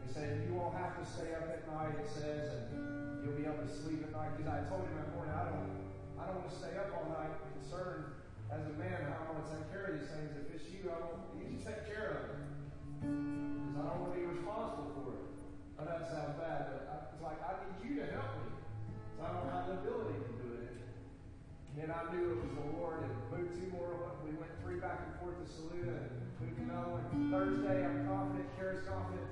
[0.00, 2.89] He said, You won't have to stay up at night, it says, and
[3.22, 4.36] you'll be able to sleep at night.
[4.36, 5.68] Because I told him that morning, I don't,
[6.16, 8.04] I don't want to stay up all night concerned
[8.50, 10.32] as a man how I'm going to take care of these things.
[10.36, 12.40] If it's you, I want you to take care of it.
[13.00, 15.24] Because I don't want to be responsible for it.
[15.78, 18.52] I know that sounds bad, but I, it's like, I need you to help me.
[19.16, 20.72] So I don't have the ability to do it.
[21.80, 24.12] And I knew it was the Lord and moved two more.
[24.20, 26.12] We went three back and forth to Saluda and
[26.42, 27.04] moved another one.
[27.32, 28.44] Thursday, I'm confident.
[28.58, 29.24] Kara's confident.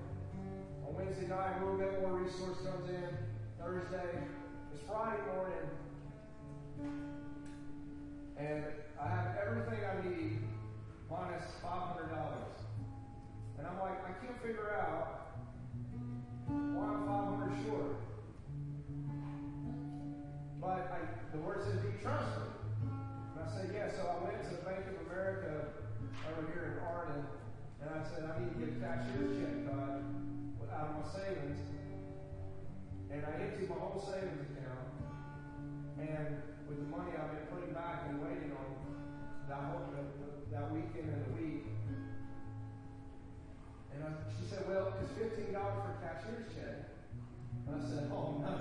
[0.87, 3.28] On Wednesday night, a little bit more resource comes in.
[3.69, 4.17] Thursday,
[4.73, 5.69] it's Friday morning.
[8.39, 8.65] And
[8.97, 10.41] I have everything I need
[11.11, 12.09] minus $500.
[13.59, 15.37] And I'm like, I can't figure out
[16.49, 17.97] why I'm 500 short.
[20.63, 22.49] But I, the word says, Do you trust me?
[23.37, 23.93] And I said, Yeah.
[23.93, 25.69] So I went to Bank of America
[26.33, 27.21] over here in Arden,
[27.83, 30.01] and I said, I need to get a cashier's check, God,
[30.73, 31.68] out of my savings.
[33.11, 34.89] And I emptied my whole savings account.
[35.99, 38.69] And with the money I've been putting back and waiting on
[39.49, 39.89] that whole
[40.53, 41.65] that, weekend and the week.
[43.95, 46.93] And I, she said, Well, it's fifteen dollars for a cashier's check.
[47.67, 48.61] And I said, Oh no.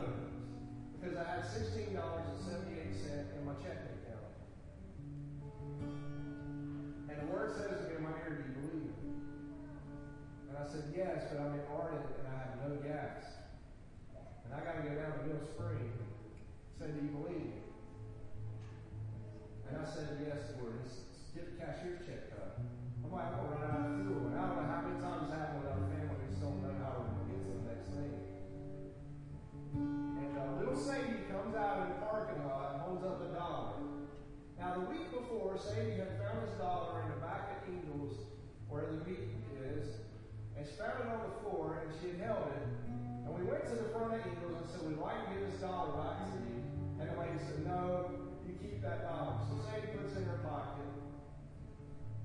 [0.95, 4.32] Because I had sixteen dollars and seventy-eight cents in my checking account.
[7.11, 8.99] And the word says to me in my ear, Do you believe it?
[10.49, 13.36] And I said, Yes, but I'm in Arden and I have no gas.
[14.48, 15.91] And I gotta go down to Mill Spring.
[16.80, 17.60] Said, Do you believe me?
[19.68, 20.80] And I said, Yes, Lord.
[20.80, 21.03] Let's
[21.36, 22.64] get the cashier's check cut.
[23.03, 24.32] I'm like, I'm gonna run out of fuel.
[24.32, 26.15] And I don't know how many times it happened with our family.
[26.32, 28.15] Just don't know how we're gonna get to the next thing.
[29.76, 33.84] And uh, little Sadie comes out in the parking lot and holds up a dollar.
[34.56, 38.15] Now, the week before, Sadie had found this dollar in the back of Ingles,
[38.72, 39.28] where the meat
[39.60, 39.99] is,
[40.56, 42.86] and she found it on the floor, and she had held it.
[43.38, 45.93] We went to the front of Ingles and said, We'd like to give this dollar
[45.93, 46.57] back to you.
[46.97, 48.09] And the lady said, No,
[48.47, 49.38] you keep that dollar.
[49.45, 50.89] So Sadie puts it in her pocket.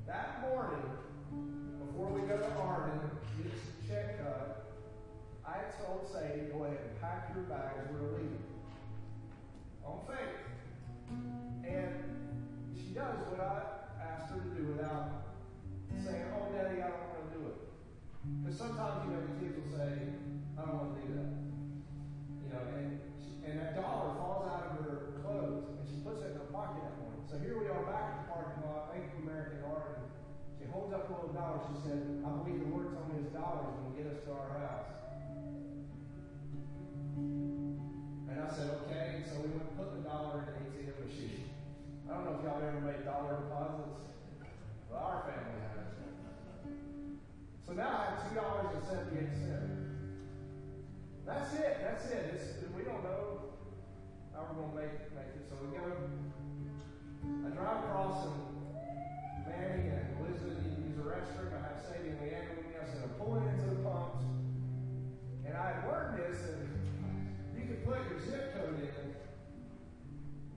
[0.07, 0.89] That morning,
[1.85, 2.99] before we go to Arden,
[3.37, 4.73] get this check cut,
[5.45, 8.49] I told Sadie, go ahead and pack your bags, we're leaving.
[9.85, 10.41] On faith.
[11.69, 11.93] And
[12.73, 15.29] she does what I asked her to do without
[15.93, 17.57] saying, oh, Daddy, I don't want to do it.
[18.41, 20.22] Because sometimes, you know, the kids will say,
[20.63, 21.31] I don't want to do that.
[22.39, 23.03] You know, and
[23.43, 26.87] and that dollar falls out of her clothes, and she puts it in her pocket
[26.87, 27.27] that morning.
[27.27, 30.07] So here we are back at the parking lot, Bank of America Garden.
[30.55, 31.67] She holds up a little dollar.
[31.67, 34.23] She said, I believe the Lord told me this dollar is going to get us
[34.23, 34.91] to our house.
[38.31, 39.19] And I said, okay.
[39.19, 41.51] And so we went and put the dollar in the ATM machine.
[42.07, 43.99] I don't know if y'all ever made dollar deposits,
[44.87, 45.91] but our family has.
[47.67, 49.82] So now I have $2.78.
[51.33, 51.77] That's it.
[51.81, 52.25] That's it.
[52.37, 52.47] It's,
[52.77, 53.57] we don't know
[54.37, 55.49] how we're gonna make make it.
[55.49, 55.81] So we go.
[55.81, 61.57] I drive across and Manny and Elizabeth to use the restroom.
[61.57, 62.77] I have Sadie and Leanna with me.
[62.77, 64.29] I said, I'm pulling into the pumps.
[65.49, 66.69] And I had learned this that
[67.57, 69.17] you can put your zip code in.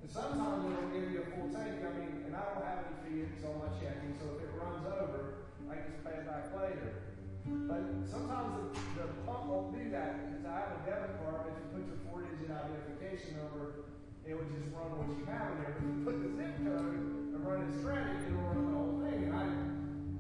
[0.04, 1.88] And sometimes it'll give you a full tank.
[1.88, 4.84] I mean, and I don't have any fees on my checking, so if it runs
[4.92, 7.05] over, I can just pay it back later.
[7.46, 8.66] But sometimes the,
[8.98, 11.54] the pump won't do that because I have a debit card.
[11.54, 13.86] If you put your four-digit identification number,
[14.26, 15.78] it would just run what you have in there.
[15.78, 19.30] If you put the zip code and run it straight, it'll run the whole thing.
[19.30, 19.46] And I,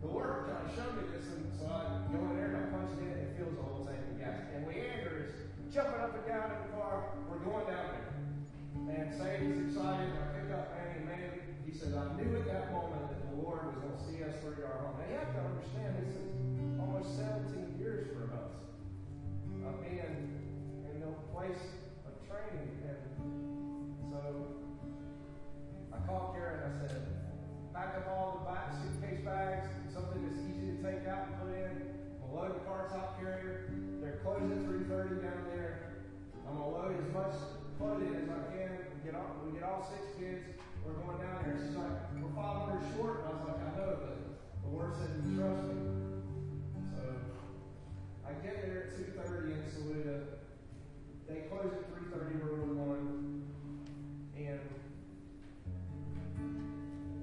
[0.06, 2.64] the Lord kind of showed me this, and so I go in there and I
[2.70, 4.46] punch it in, and it fills the whole tank gas.
[4.54, 5.34] And Leander is
[5.74, 7.18] jumping up and down in the car.
[7.26, 8.10] We're going down there.
[8.86, 10.14] And Sadie's excited.
[10.14, 13.66] I pick up Manny, Manny, he says, I knew at that moment that the Lord
[13.66, 15.02] was going to see us through our home.
[15.02, 16.25] Now, you have to understand, this is
[16.96, 18.56] almost 17 years for us
[19.68, 21.60] of being in the place
[22.08, 22.72] of training.
[22.88, 24.48] And so
[25.92, 27.04] I called Karen and I said,
[27.74, 31.52] pack up all the back suitcase bags, something that's easy to take out and put
[31.52, 31.84] in.
[32.24, 33.76] We'll load the car top carrier.
[34.00, 36.00] They're closing at 3.30 down there.
[36.48, 37.36] I'm going to load as much
[37.76, 38.72] clothing as I can.
[38.72, 40.48] We get all, we get all six kids.
[40.86, 41.60] We're going down there.
[41.60, 41.92] She's like,
[42.24, 43.28] we're 500 short.
[43.28, 44.16] And I was like, I know, but
[44.64, 46.05] the Lord said, trust me.
[48.46, 50.22] Get there at 2.30 in Saluda.
[51.28, 53.42] They close at 3.30 where we're going.
[54.38, 54.60] And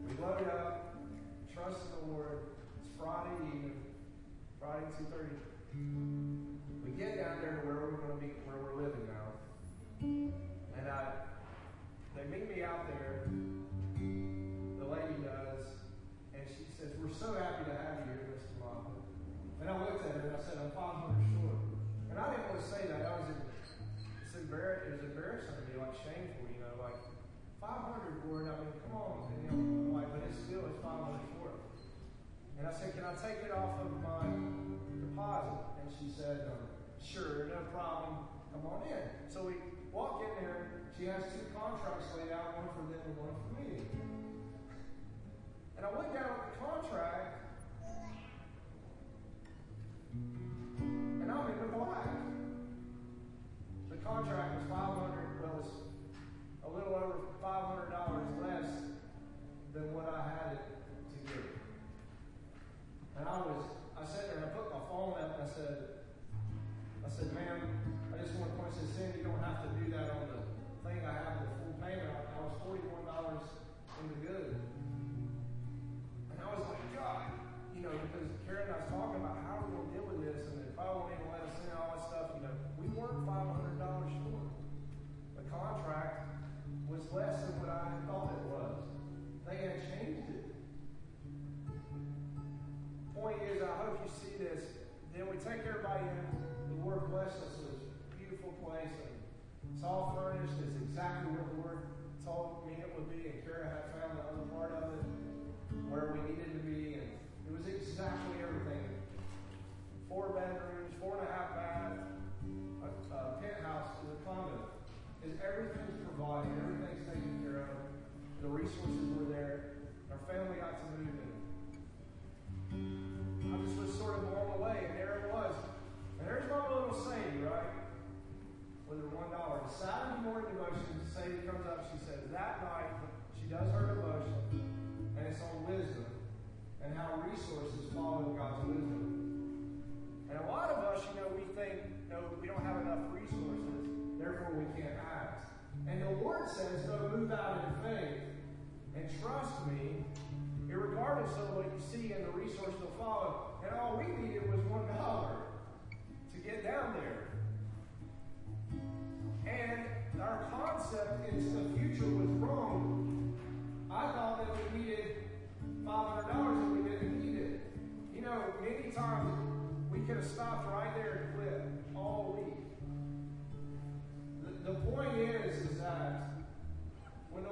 [0.09, 0.97] we load up,
[1.55, 2.41] trust the Lord.
[2.81, 3.79] It's Friday evening,
[4.59, 5.39] Friday 2.30.
[6.85, 9.29] We get down there to where we're going to be, where we're living now.
[10.03, 11.07] And I,
[12.17, 13.31] they meet me out there.
[14.01, 15.71] The lady does.
[16.35, 18.22] And she says, we're so happy to have you.
[19.63, 21.63] And I looked at her and I said, I'm 500 short.
[22.11, 23.07] And I didn't want to say that.
[23.07, 26.99] I was, it's it was embarrassing to me, like shameful, you know, like
[27.63, 29.31] 500 Lord, I mean, come on.
[29.31, 31.63] And, you know, like, but it's still, it's 500 short.
[32.59, 34.27] And I said, can I take it off of my
[34.99, 35.79] deposit?
[35.79, 36.67] And she said, um,
[36.99, 38.35] sure, no problem.
[38.51, 39.31] Come on in.
[39.31, 39.63] So we
[39.95, 40.91] walk in there.
[40.99, 43.79] She has two contracts laid out, one for them and one for me.
[45.79, 47.42] And I went down at the contract,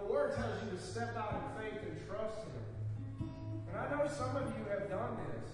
[0.01, 3.29] the Lord tells you to step out in faith and trust Him,
[3.69, 5.51] and I know some of you have done this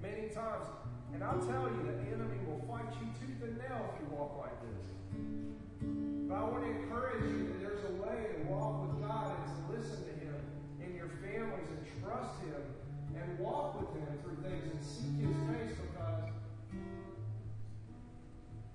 [0.00, 0.64] many times,
[1.12, 4.08] and I'll tell you that the enemy will fight you tooth and nail if you
[4.16, 4.84] walk like this.
[6.28, 9.44] But I want to encourage you that there's a way to walk with God and
[9.44, 10.40] to listen to Him
[10.80, 12.62] in your families and trust Him
[13.12, 16.32] and walk with Him through things and seek His face because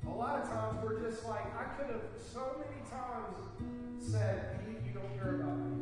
[0.06, 3.38] a lot of times we're just like, I could have so many times
[4.00, 4.58] said,
[4.98, 5.78] don't care about me.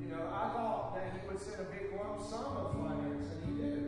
[0.00, 3.40] You know, I thought that he would send a big lump sum of finance, and
[3.44, 3.82] he did.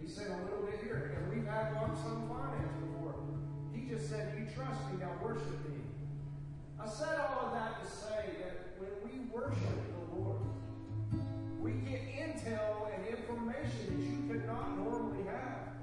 [0.00, 3.14] He sent a little bit here, and we've had lump sum finance before.
[3.74, 5.84] He just said, You trust me, now worship me.
[6.80, 10.40] I said all of that to say that when we worship the Lord,
[11.60, 15.76] we get intel and information that you could not normally have.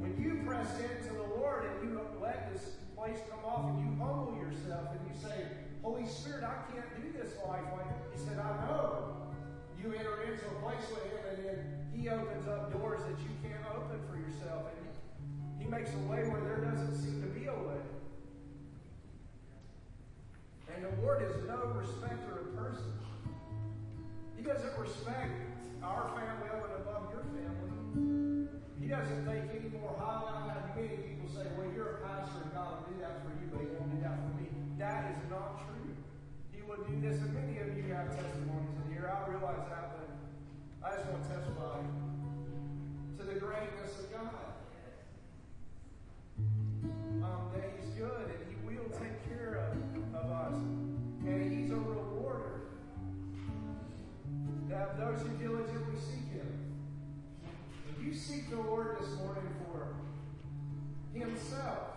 [0.00, 2.64] When you press into the Lord and you let this
[3.02, 5.50] place come off and you humble yourself and you say,
[5.82, 7.66] Holy Spirit, I can't do this life
[8.14, 9.26] He said, I know.
[9.74, 11.58] You enter into a place with Him and then
[11.90, 14.70] He opens up doors that you can't open for yourself.
[14.70, 14.86] And
[15.58, 17.82] He, makes a way where there doesn't seem to be a way.
[20.70, 23.02] And the Lord is no respecter of persons.
[24.36, 25.34] He doesn't respect
[25.82, 28.46] our family over and above your family.
[28.78, 30.22] He doesn't think any more highly.
[30.76, 33.64] Many people say, well, you're a pastor and God will do that for you, but
[33.64, 34.52] he won't do that for me.
[34.76, 35.88] That is not true.
[36.52, 39.08] He will do this, and many of you have testimonies in here.
[39.08, 40.08] I realize that, but
[40.84, 41.80] I just want to testify
[43.16, 44.52] to the greatness of God.
[47.24, 50.54] Um, that he's good and he will take care of, of us.
[51.24, 52.62] And he's a rewarder
[54.68, 56.48] that those who diligently seek him.
[57.88, 59.46] If you seek the Lord this morning
[61.14, 61.92] himself,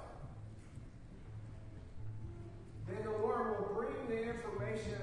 [2.87, 5.01] then the Lord will bring the information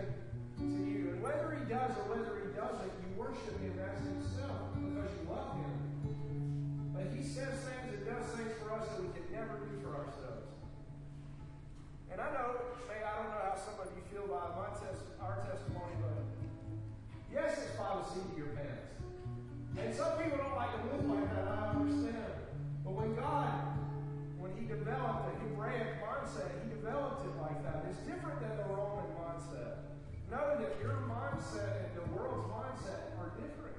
[0.59, 1.17] to you.
[1.17, 5.25] And whether he does or whether he doesn't, you worship him as himself because you
[5.27, 5.75] love him.
[6.95, 9.99] But he says things and does things for us that we can never do for
[9.99, 10.47] ourselves.
[12.13, 15.03] And I know, hey, I don't know how some of you feel about my test,
[15.19, 16.23] our testimony, but
[17.33, 18.93] yes, it's the seat of your pants.
[19.81, 22.37] And some people don't like to live like that, I understand.
[22.85, 23.72] But when God,
[24.85, 27.87] developed a Hebraic mindset, he developed it like that.
[27.89, 29.87] It's different than the Roman mindset.
[30.29, 33.79] Know that your mindset and the world's mindset are different.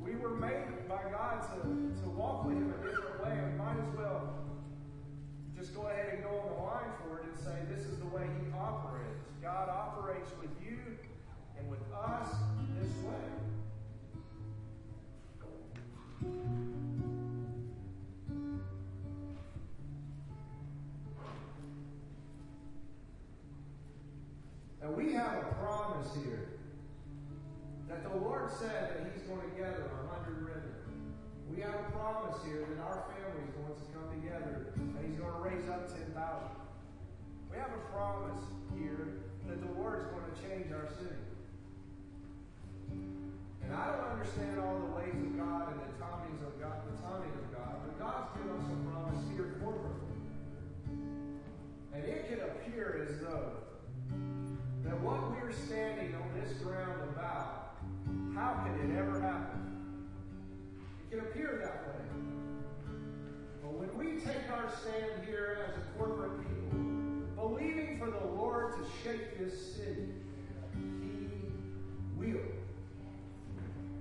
[0.00, 3.36] We were made by God to, to walk with him a different way.
[3.52, 4.32] We might as well
[5.54, 8.06] just go ahead and go on the line for it and say this is the
[8.06, 9.28] way he operates.
[9.42, 10.78] God operates with you
[11.58, 12.28] and with us
[12.80, 13.28] this way.
[24.96, 26.48] We have a promise here
[27.88, 30.80] that the Lord said that He's going to gather a hundred remnant.
[31.50, 35.20] We have a promise here that our family is going to come together and He's
[35.20, 36.16] going to raise up 10,000.
[37.52, 38.44] We have a promise
[38.76, 41.20] here that the Lord is going to change our city.
[43.64, 46.96] And I don't understand all the ways of God and the timings of God, the
[47.04, 50.16] timing of God, but God's given us a promise here corporately.
[51.92, 53.67] And it can appear as though
[54.88, 57.76] that what we're standing on this ground about,
[58.34, 60.06] how can it ever happen?
[61.10, 62.04] It can appear that way.
[63.62, 66.78] But when we take our stand here as a corporate people,
[67.36, 70.08] believing for the Lord to shake this city,
[71.02, 71.28] He
[72.16, 72.40] will.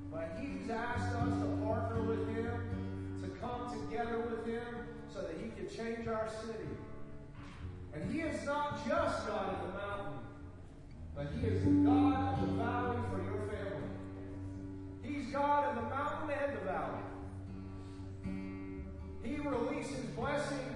[0.09, 5.35] But He's asked us to partner with Him, to come together with Him, so that
[5.41, 6.69] He can change our city.
[7.93, 10.16] And He is not just God in the mountain,
[11.17, 13.89] but He is the God of the valley for your family.
[15.01, 17.01] He's God of the mountain and the valley.
[19.23, 20.75] He releases blessing.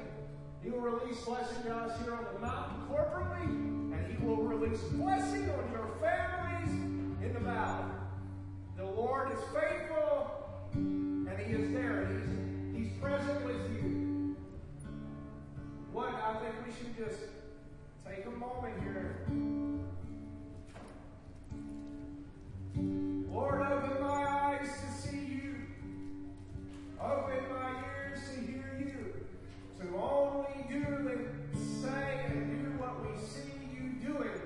[0.63, 3.43] He will release blessing to us here on the mountain corporately,
[3.93, 6.71] and He will release blessing on your families
[7.23, 7.91] in the valley.
[8.77, 10.31] The Lord is faithful,
[10.73, 12.07] and He is there.
[12.73, 14.35] He's, he's present with you.
[15.93, 17.19] What I think we should just
[18.07, 19.80] take a moment here.
[22.81, 25.55] Lord, open my eyes to see you.
[26.99, 29.13] Open my ears to hear you.
[29.79, 34.39] To only do and say and do what we see you doing.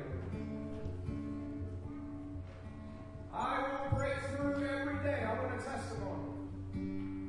[3.34, 5.24] I will break through every day.
[5.24, 6.30] I want a testimony.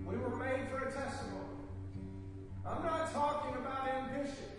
[0.07, 1.43] We were made for a testimony.
[2.65, 4.56] I'm not talking about ambition.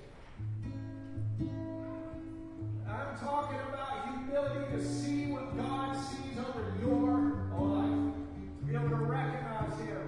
[2.98, 8.14] I'm talking about humility to see what God sees over your life.
[8.60, 10.02] To be able to recognize Him.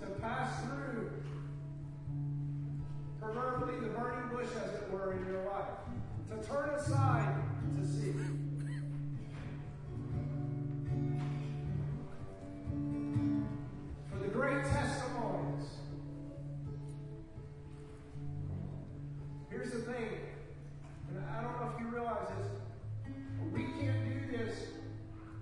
[0.00, 1.10] To pass through
[3.20, 5.72] proverbially the burning bush, as it were, in your life.
[6.30, 7.34] To turn aside
[7.78, 8.12] to see.
[14.12, 15.68] For the great testimonies.
[19.48, 20.08] Here's the thing,
[21.30, 22.48] I don't know if you realize this.
[23.52, 24.56] We can't do this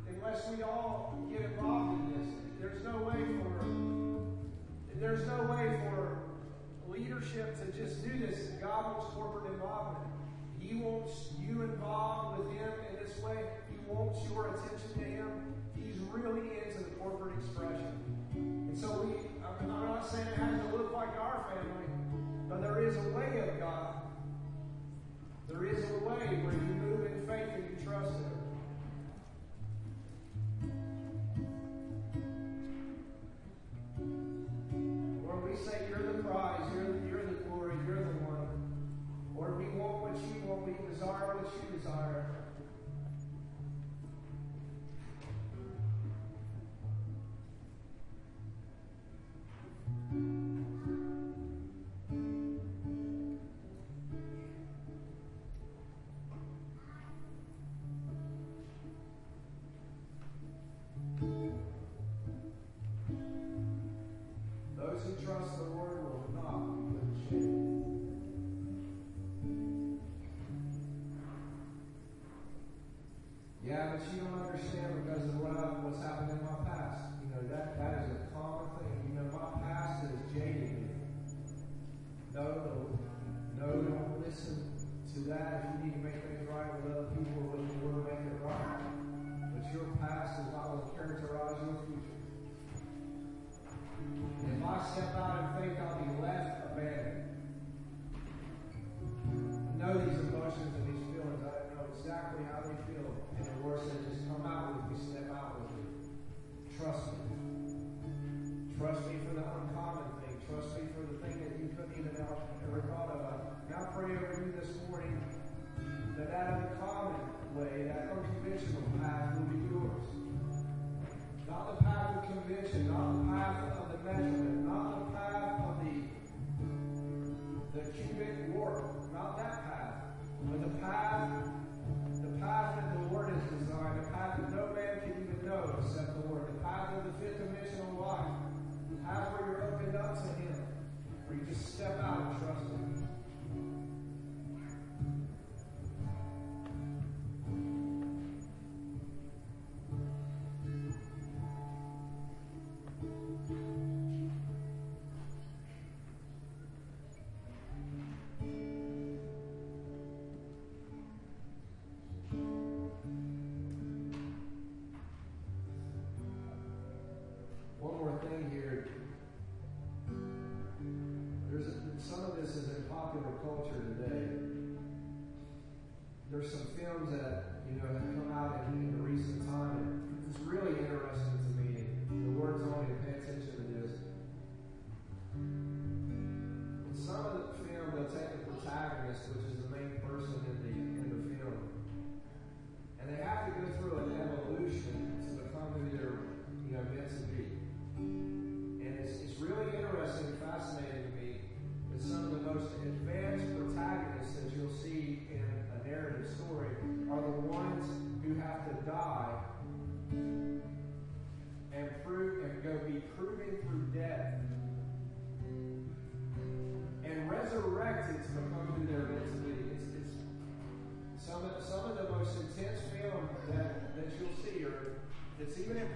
[0.08, 2.28] unless we all get involved in this.
[2.60, 3.52] There's no way for
[5.02, 6.18] there's no way for
[6.86, 8.52] leadership to just do this.
[8.62, 10.06] God wants corporate involvement.
[10.60, 11.10] He wants
[11.40, 13.36] you involved with Him in this way.
[13.68, 15.28] He wants your attention to Him.
[15.74, 17.98] He's really into the corporate expression.
[18.36, 21.86] And so we, I'm I'm not saying it has to look like our family,
[22.48, 24.01] but there is a way of God.
[25.52, 28.32] There is a way where you move in faith and you trust Him.
[35.26, 38.48] Lord, we say you're the prize, you're, you're the glory, you're the one.
[39.36, 42.42] Lord, we want what you want, we desire what you desire.
[50.12, 50.51] Those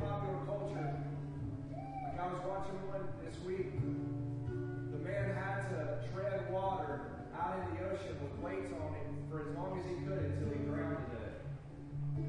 [0.07, 0.95] popular culture.
[1.75, 3.75] Like I was watching one this week.
[3.75, 9.43] The man had to tread water out in the ocean with weights on him for
[9.43, 11.43] as long as he could until he drowned to death.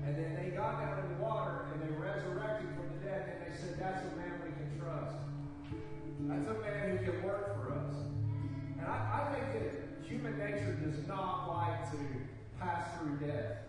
[0.09, 3.37] And then they got down in the water and they resurrected from the dead and
[3.45, 5.21] they said, That's a man we can trust.
[6.25, 7.93] That's a man who can work for us.
[8.81, 9.69] And I, I think that
[10.01, 11.97] human nature does not like to
[12.57, 13.66] pass through death.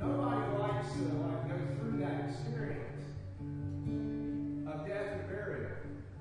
[0.00, 3.04] Nobody likes to like go through that experience
[4.66, 5.72] of death and burial.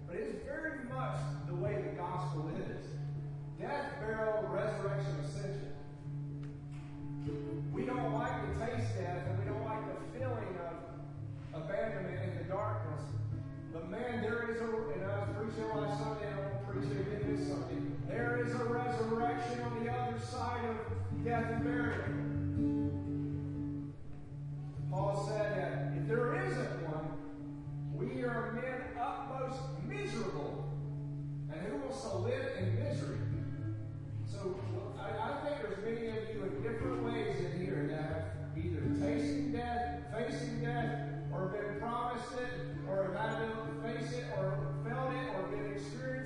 [0.06, 1.16] But it's very much
[1.48, 2.86] the way the gospel is.
[3.58, 5.74] Death, burial, resurrection, ascension.
[7.72, 12.38] We don't like to taste death and we don't like the feeling of abandonment in
[12.38, 13.02] the darkness.
[13.72, 16.92] But man, there is a, and I was preaching last Sunday, and I won't preach
[16.92, 17.80] it again this Sunday.
[18.10, 22.39] There is a resurrection on the other side of death and burial.
[24.92, 27.10] Paul said that if there isn't one,
[27.94, 30.66] we are men utmost miserable.
[31.52, 33.20] And who wants to live in misery?
[34.26, 34.60] So
[35.00, 39.54] I, think there's many of you in different ways in here that have either tasted
[39.54, 42.52] death, facing death, or been promised it,
[42.88, 44.58] or have had to face it, or
[44.88, 46.19] felt it, or been experiencing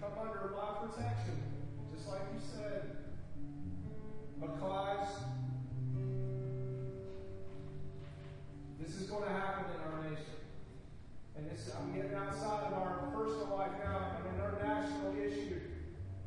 [0.00, 1.36] come under my protection,
[1.94, 2.96] just like you said.
[4.40, 5.08] Because
[8.80, 10.24] this is going to happen in our nation.
[11.36, 15.60] And this, I'm getting outside of our personal life now, an international issue.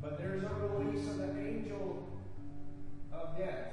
[0.00, 2.08] But there's a release of the angel
[3.12, 3.72] of death.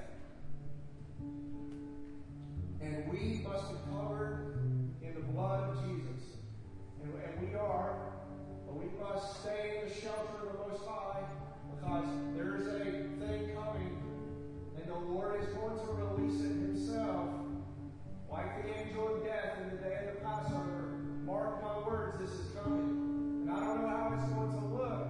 [2.82, 4.58] And we must be covered
[5.04, 6.24] in the blood of Jesus.
[7.04, 8.14] And, and we are,
[8.82, 11.22] we must stay in the shelter of the Most High
[11.76, 12.06] because
[12.36, 12.82] there is a
[13.22, 13.98] thing coming.
[14.78, 17.30] And the Lord is going to release it Himself.
[18.32, 20.98] Like the angel of death in the day of the Passover.
[21.26, 23.44] Mark my words, this is coming.
[23.44, 25.08] And I don't know how it's going to look.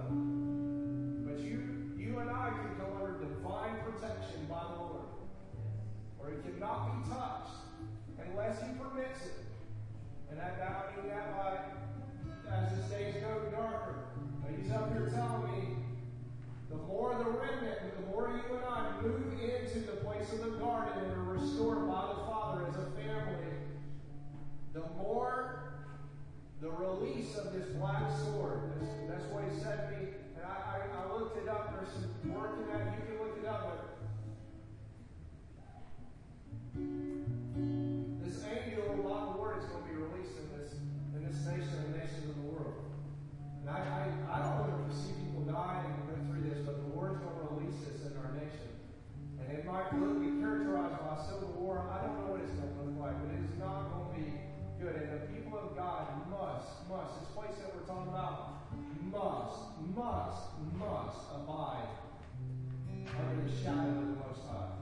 [1.24, 5.06] But you, you and I can come under divine protection by the Lord.
[6.20, 7.56] Or it cannot be touched
[8.20, 9.38] unless He permits it.
[10.30, 11.81] And that I mean that by
[12.52, 14.04] as the days go darker.
[14.42, 15.76] But He's up here telling me
[16.70, 20.58] the more the remnant, the more you and I move into the place of the
[20.58, 23.52] garden and are restored by the Father as a family,
[24.72, 25.62] the more
[26.60, 28.60] the release of this black sword.
[28.78, 30.08] That's, that's what he said to me.
[30.36, 31.74] And I, I, I looked it up.
[31.76, 32.94] There's some work in that.
[32.94, 33.91] You can look it up.
[43.82, 47.18] I, I, don't want to see people die and go through this, but the Lord's
[47.18, 48.70] going to release this in our nation.
[49.42, 51.90] And it might look be characterized by civil war.
[51.90, 54.14] I don't know what it's going to look like, but it is not going to
[54.14, 54.26] be
[54.78, 54.94] good.
[54.94, 57.18] And the people of God must, must.
[57.18, 58.70] This place that we're talking about
[59.10, 60.42] must, must,
[60.78, 61.90] must abide
[63.18, 64.78] under the shadow of the Most High.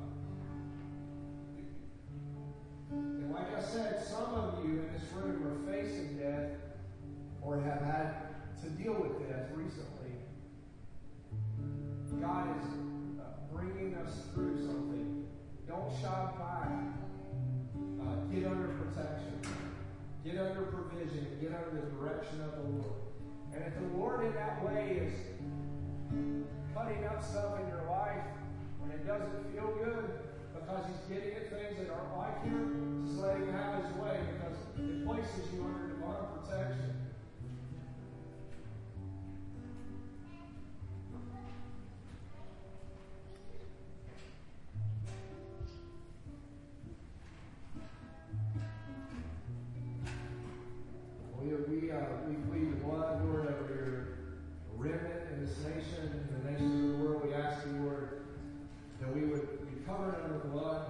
[2.93, 6.51] And like I said, some of you in this room are facing death
[7.43, 8.30] or have had
[8.63, 10.13] to deal with this recently.
[12.21, 12.67] God is
[13.19, 15.27] uh, bringing us through something.
[15.67, 16.69] Don't shy back.
[18.01, 19.41] Uh, get under protection.
[20.25, 21.39] Get under provision.
[21.41, 23.01] Get under the direction of the Lord.
[23.55, 25.15] And if the Lord in that way is
[26.75, 28.25] cutting up stuff in your life
[28.83, 30.11] and it doesn't feel good
[30.53, 34.21] because He's getting at things that aren't like Him, just let Him have His way
[34.35, 37.00] because it places you under divine protection.
[52.31, 54.09] We, plead the blood, Lord, over your
[54.77, 57.25] remnant in this nation, in the nations of the world.
[57.25, 58.23] We ask you, Lord,
[59.01, 60.87] that we would be covered under the blood.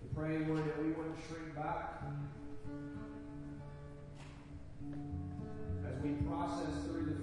[0.00, 2.02] We pray, Lord, that we wouldn't shrink back.
[5.86, 7.21] As we process through the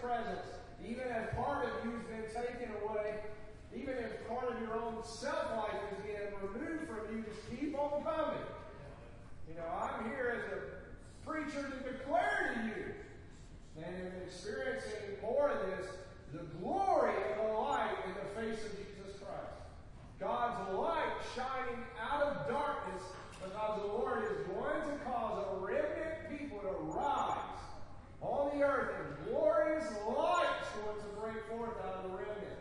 [0.00, 0.46] presence.
[0.84, 3.20] Even as part of you has been taken away,
[3.76, 7.78] even as part of your own self life is being removed from you, just keep
[7.78, 8.42] on coming.
[9.48, 12.84] You know, I'm here as a preacher to declare to you
[13.76, 15.86] and in experiencing more of this,
[16.32, 19.60] the glory of the light in the face of Jesus Christ.
[20.18, 23.02] God's light shining out of darkness
[23.42, 27.49] because the Lord is going to cause a remnant people to rise
[28.22, 32.60] on the earth and glorious light going to break forth out of the remnant.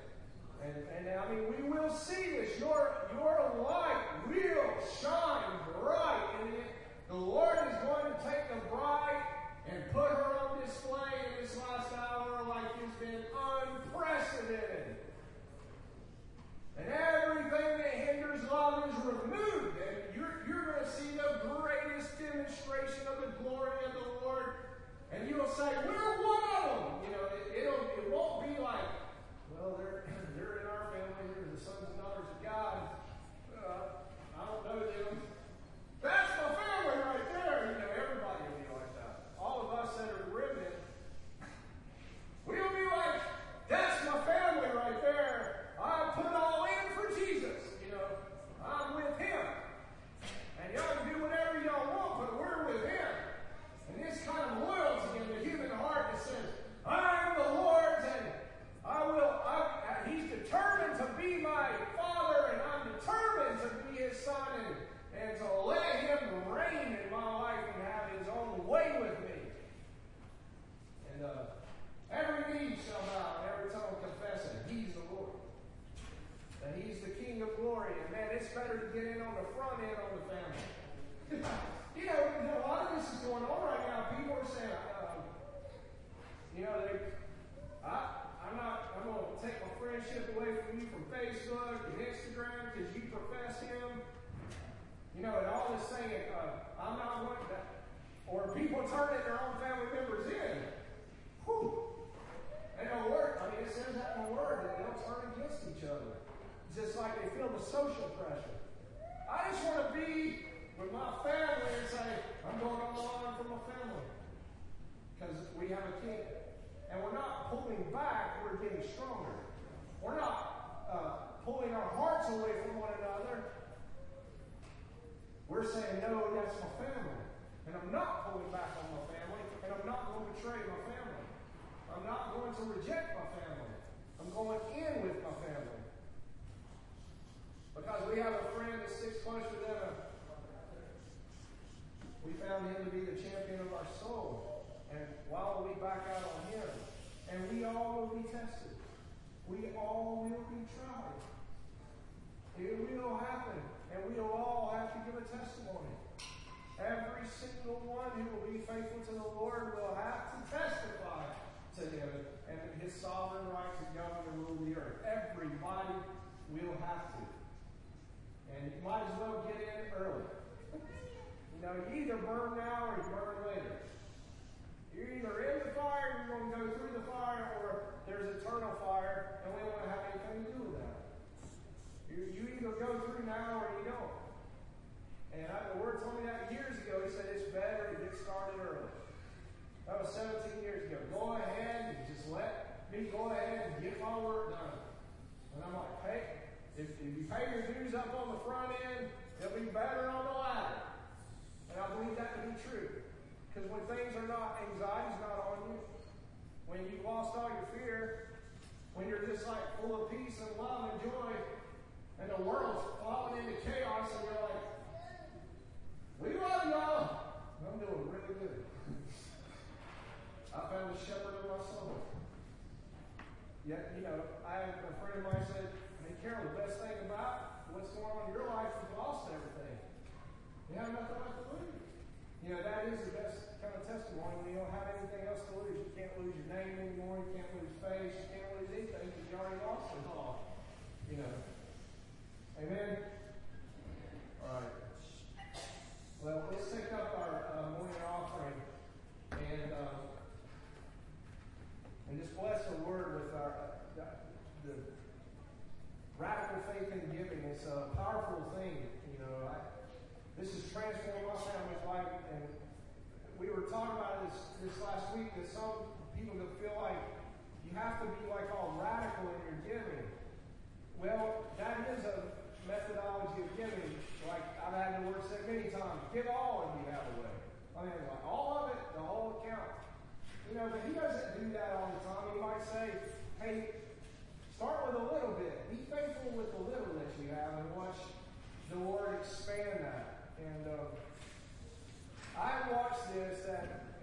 [0.63, 2.59] And, and I mean, we will see this.
[2.59, 6.27] Your, your light will shine bright.
[6.41, 6.63] And it,
[7.07, 9.23] the Lord is going to take the bride
[9.69, 14.95] and put her on display in this last hour like it's been unprecedented.
[16.77, 19.75] And everything that hinders love is removed.
[19.77, 24.58] And you're, you're going to see the greatest demonstration of the glory of the Lord
[25.11, 26.85] and you'll say, we're one of them.
[27.03, 28.89] You know, it, it'll, it won't be like,
[29.51, 30.05] well, they're,
[30.35, 31.33] they're in our family.
[31.33, 32.77] They're the sons and daughters of God.
[33.57, 34.05] Uh,
[34.37, 35.21] I don't know them.
[36.01, 36.48] That's the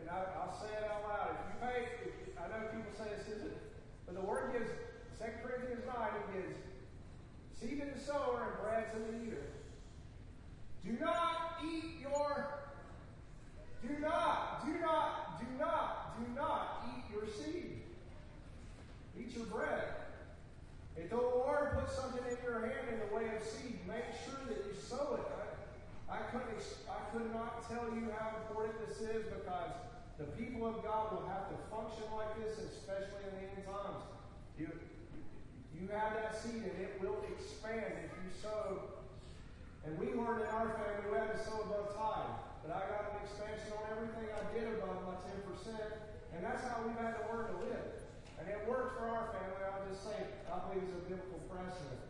[0.07, 1.35] and I, will say it out loud.
[1.35, 3.59] If you pay, if you, I know people say this isn't,
[4.07, 4.71] but the word gives,
[5.19, 6.57] 2 Corinthians 9, it gives
[7.59, 9.47] seed to the sower and bread to the eater.
[10.85, 12.63] Do not eat your,
[13.83, 17.83] do not, do not, do not, do not eat your seed.
[19.19, 19.89] Eat your bread.
[20.97, 24.39] If the Lord puts something in your hand in the way of seed, make sure
[24.47, 25.27] that you sow it.
[26.09, 29.73] I, I couldn't, I could not tell you how important this is because
[30.17, 34.01] the people of God will have to function like this, especially in the end times.
[34.57, 34.73] You,
[35.77, 38.97] you have that seed and it will expand if you sow.
[39.85, 42.33] And we learned in our family we had to sow above tithe.
[42.65, 45.77] But I got an expansion on everything I did above my 10%.
[46.33, 47.87] And that's how we've had to learn to live.
[48.41, 49.69] And it worked for our family.
[49.69, 50.17] I'll just say,
[50.49, 52.01] I believe it's a biblical precedent.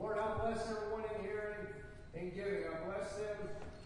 [0.00, 1.64] Lord, I bless everyone in here and
[2.16, 2.64] in giving.
[2.72, 3.36] I bless them,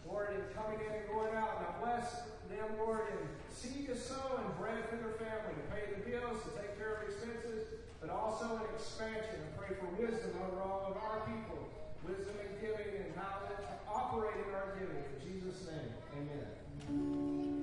[0.07, 1.59] Lord, in coming in and going out.
[1.59, 5.67] And I bless them, Lord, and seed to sow and bread for their family, to
[5.71, 9.39] pay the bills, to take care of expenses, but also an expansion.
[9.39, 11.71] I pray for wisdom over all of our people.
[12.07, 13.55] Wisdom in giving and how to
[13.87, 15.05] operate in our giving.
[15.05, 17.60] In Jesus' name, amen.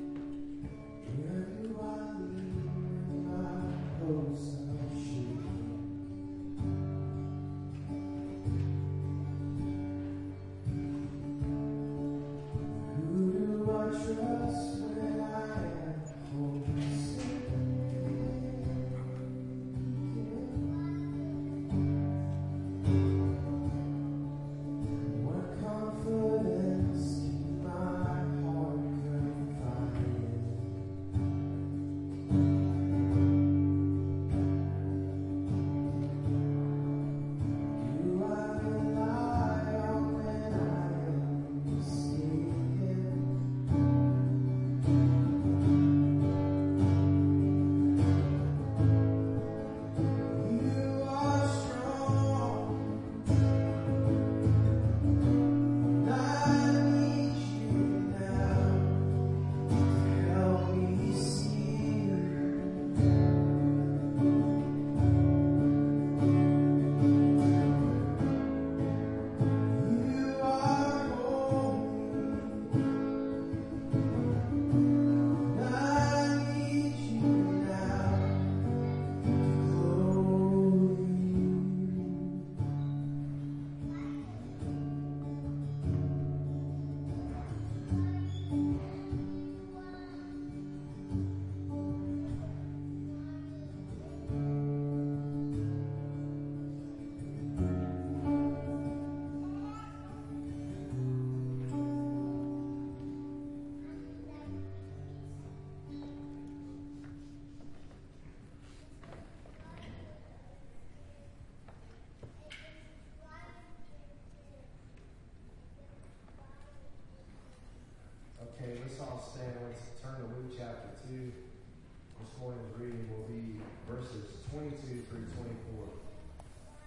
[119.68, 121.12] Turn to Luke chapter 2.
[121.12, 125.92] This morning's reading will be verses 22 through 24.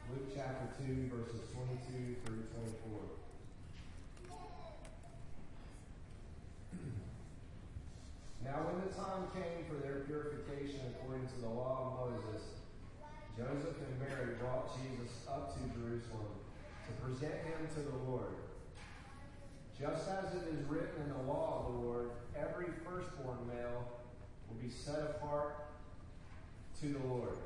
[0.08, 3.04] Luke chapter 2, verses 22 through 24.
[8.48, 12.64] Now, when the time came for their purification according to the law of Moses,
[13.36, 16.32] Joseph and Mary brought Jesus up to Jerusalem
[16.88, 18.40] to present him to the Lord.
[19.80, 23.88] Just as it is written in the law of the Lord, every firstborn male
[24.46, 25.56] will be set apart
[26.82, 27.36] to the Lord,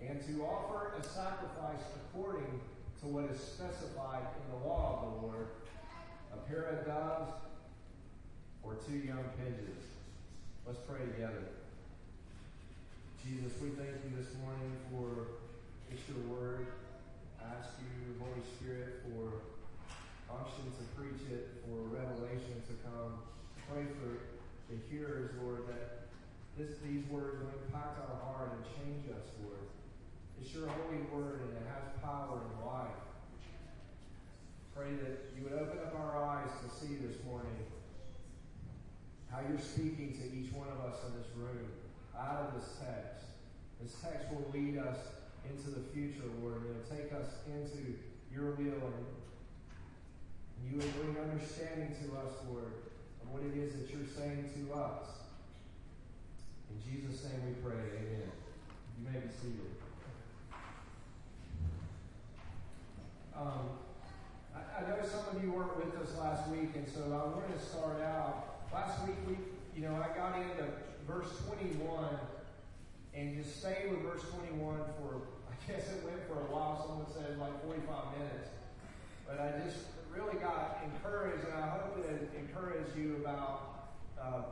[0.00, 2.60] and to offer a sacrifice according
[3.00, 5.46] to what is specified in the law of the Lord
[6.32, 7.32] a pair of doves
[8.62, 9.84] or two young pigeons.
[10.66, 11.44] Let's pray together.
[13.22, 15.38] Jesus, we thank you this morning for
[15.90, 16.66] just your word.
[17.40, 19.51] I ask you, Holy Spirit, for
[20.38, 23.20] unction to preach it, for revelation to come.
[23.68, 24.32] Pray for
[24.72, 26.08] the hearers, Lord, that
[26.56, 29.64] this, these words will impact our heart and change us, Lord.
[30.40, 33.00] It's your holy word and it has power and life.
[34.76, 37.56] Pray that you would open up our eyes to see this morning
[39.30, 41.68] how you're speaking to each one of us in this room
[42.18, 43.24] out of this text.
[43.80, 44.98] This text will lead us
[45.48, 47.96] into the future, Lord, it'll take us into
[48.32, 49.06] your will and
[50.68, 52.72] you would bring understanding to us, Lord,
[53.22, 55.06] of what it is that you're saying to us.
[56.70, 57.76] In Jesus' name we pray.
[57.76, 58.32] Amen.
[58.98, 59.72] You may be seated.
[63.36, 63.80] Um,
[64.54, 67.58] I, I know some of you weren't with us last week, and so I wanted
[67.58, 68.68] to start out.
[68.72, 69.36] Last week, we,
[69.74, 70.68] you know, I got into
[71.06, 72.06] verse 21
[73.14, 76.80] and just stayed with verse 21 for, I guess it went for a while.
[76.80, 78.48] Someone said, like, 45 minutes.
[79.26, 84.42] But I just really got encouraged, and I hope it encouraged you about uh,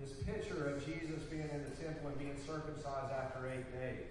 [0.00, 4.06] this picture of Jesus being in the temple and being circumcised after eight days.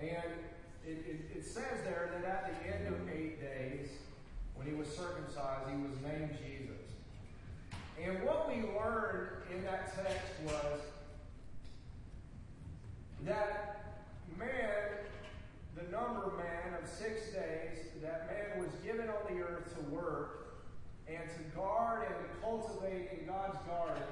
[0.00, 0.32] And
[0.86, 3.88] it, it, it says there that at the end of eight days,
[4.54, 6.76] when he was circumcised, he was named Jesus.
[8.02, 10.80] And what we learned in that text was
[13.24, 13.76] that
[14.38, 14.48] man,
[15.76, 20.64] the number man of six days, that man was given on the earth to work
[21.06, 24.02] and to guard and cultivate in God's garden,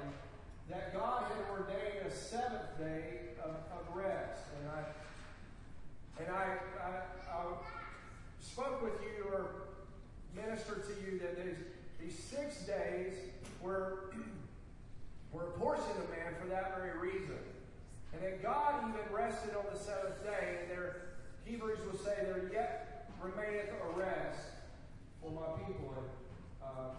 [0.69, 4.41] that God had ordained a seventh day of, of rest.
[4.61, 4.83] And I
[6.17, 7.43] and I, I, I
[8.39, 9.47] spoke with you or
[10.33, 11.57] ministered to you that these,
[11.99, 13.13] these six days
[13.61, 14.13] were,
[15.33, 17.37] were a portion of man for that very reason.
[18.13, 21.01] And that God even rested on the seventh day, and there,
[21.45, 24.39] Hebrews will say, there yet remaineth a rest
[25.21, 25.93] for my people.
[25.95, 26.07] And
[26.63, 26.89] uh,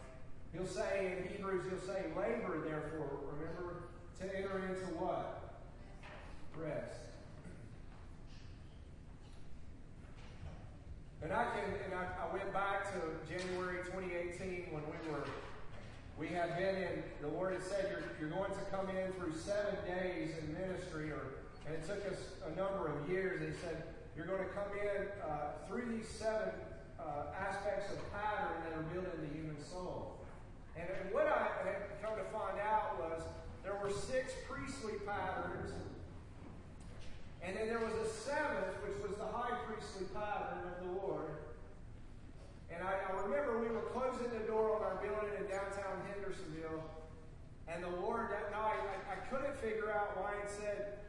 [0.53, 3.83] he'll say in Hebrews, he'll say, labor therefore, remember,
[4.21, 5.59] to enter into what?
[6.57, 7.01] Rest.
[11.23, 15.25] And I can, and I, I went back to January 2018 when we were,
[16.17, 19.35] we had been in, the Lord had said, you're, you're going to come in through
[19.35, 23.41] seven days in ministry, or, and it took us a number of years.
[23.41, 23.83] He said,
[24.17, 26.51] you're going to come in uh, through these seven
[26.99, 30.25] uh, aspects of pattern that are built in the human soul.
[30.77, 33.23] And, what I had come to find out was
[33.65, 35.73] there were six priestly patterns
[37.47, 41.47] and then there was a seventh, which was the high priestly pattern of the Lord.
[42.75, 46.83] And I, I, remember we were closing the door on our building in downtown Hendersonville.
[47.71, 51.06] And the Lord that night, I, I couldn't figure out why it said,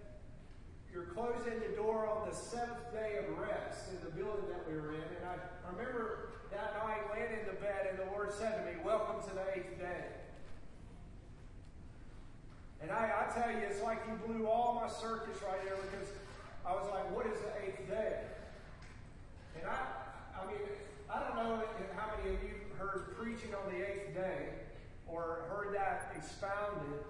[0.98, 4.74] You're closing the door on the seventh day of rest in the building that we
[4.82, 5.06] were in.
[5.06, 5.38] And I,
[5.70, 9.36] remember that night laying in the bed, and the Lord said to me, Welcome to
[9.36, 10.10] the eighth day.
[12.82, 16.10] And I, I tell you, it's like He blew all my circuits right there because
[16.66, 18.18] I was like, what is the eighth day?
[19.62, 19.78] And I,
[20.42, 20.66] I mean,
[21.14, 21.62] I don't know
[21.96, 24.50] how many of you heard preaching on the eighth day
[25.06, 27.06] or heard that expounded.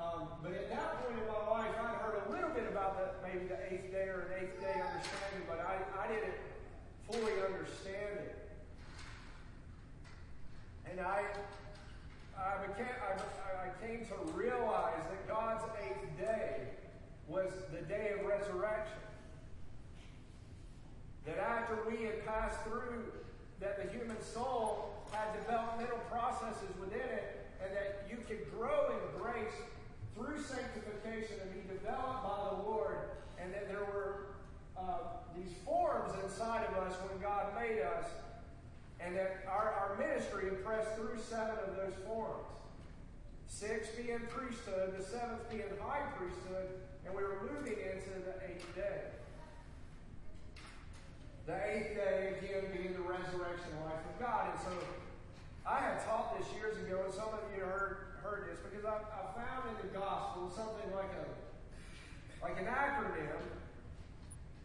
[0.00, 3.28] Um, but at that point in my life, I'd heard a little bit about the,
[3.28, 6.40] maybe the eighth day or an eighth day understanding, but I, I didn't
[7.04, 8.48] fully understand it.
[10.90, 11.20] And I,
[12.32, 16.68] I, became, I, I came to realize that God's eighth day
[17.28, 18.96] was the day of resurrection.
[21.26, 23.04] That after we had passed through,
[23.60, 29.20] that the human soul had developmental processes within it, and that you could grow in
[29.20, 29.52] grace
[30.20, 33.08] through sanctification and be developed by the Lord,
[33.40, 34.36] and that there were
[34.76, 38.04] uh, these forms inside of us when God made us,
[39.00, 42.44] and that our, our ministry impressed through seven of those forms.
[43.46, 46.68] Six being priesthood, the seventh being high priesthood,
[47.06, 49.00] and we were moving into the eighth day.
[51.46, 54.50] The eighth day, again, being the resurrection life of God.
[54.52, 54.70] And so
[55.66, 59.00] I had taught this years ago, and some of you heard, heard this, because I,
[59.00, 61.26] I found in the gospel something like a
[62.42, 63.40] like an acronym.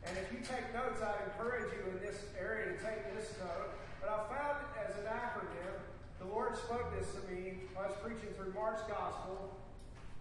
[0.08, 3.76] And if you take notes, I'd encourage you in this area to take this note.
[4.00, 5.76] But I found it as an acronym,
[6.20, 9.58] the Lord spoke this to me when I was preaching through Mark's gospel,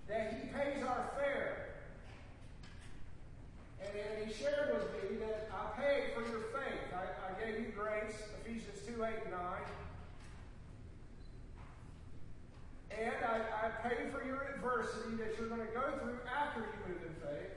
[0.09, 1.65] that He pays our fare.
[3.81, 6.89] And, and he shared with me that I paid for your faith.
[6.97, 9.41] I, I gave you grace, Ephesians 2 8 and 9.
[13.01, 16.95] And I, I paid for your adversity that you're going to go through after you
[16.95, 17.53] move in faith.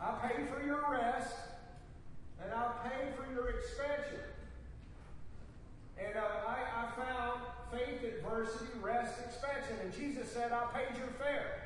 [0.00, 1.34] I paid for your rest,
[2.42, 4.20] and I paid for your expansion.
[5.98, 7.40] And uh, I, I found
[7.70, 9.76] faith, adversity, rest, expansion.
[9.82, 11.62] And Jesus said, I paid your fare.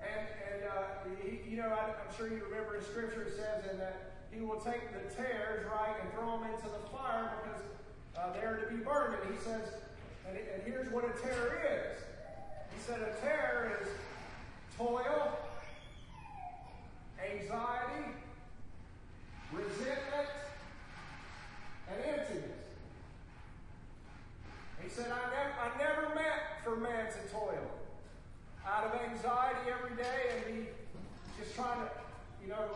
[0.00, 0.82] And, and uh,
[1.22, 4.40] he, you know, I, am sure you remember in Scripture it says in that he
[4.40, 7.60] will take the tares, right, and throw them into the fire because
[8.16, 9.16] uh, to be burned.
[9.22, 9.68] And he says,
[10.28, 12.02] and, and here's what a tare is.
[12.74, 13.88] He said a tare is
[14.76, 15.38] toil,
[17.20, 18.12] anxiety,
[19.52, 20.28] resentment,
[21.90, 22.62] and emptiness.
[24.82, 27.70] He said, I never, I never meant for man to toil
[28.66, 30.68] out of anxiety every day and be
[31.38, 31.90] just trying to,
[32.42, 32.68] you know,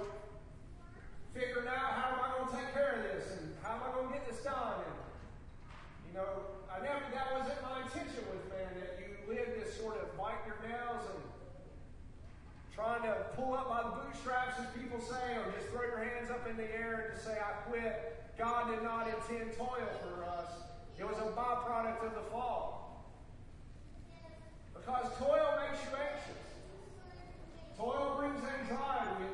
[1.35, 3.95] figuring out how am I going to take care of this and how am I
[3.95, 4.81] going to get this done.
[4.85, 5.06] And,
[6.17, 10.17] know, I never, that wasn't my intention with man, that you live this sort of
[10.17, 11.21] bite your nails and
[12.73, 16.31] trying to pull up by the bootstraps, as people say, or just throw your hands
[16.31, 18.17] up in the air and just say, I quit.
[18.39, 20.49] God did not intend toil for us.
[20.99, 23.05] It was a byproduct of the fall.
[24.75, 26.47] Because toil makes you anxious.
[27.77, 29.25] Toil brings anxiety.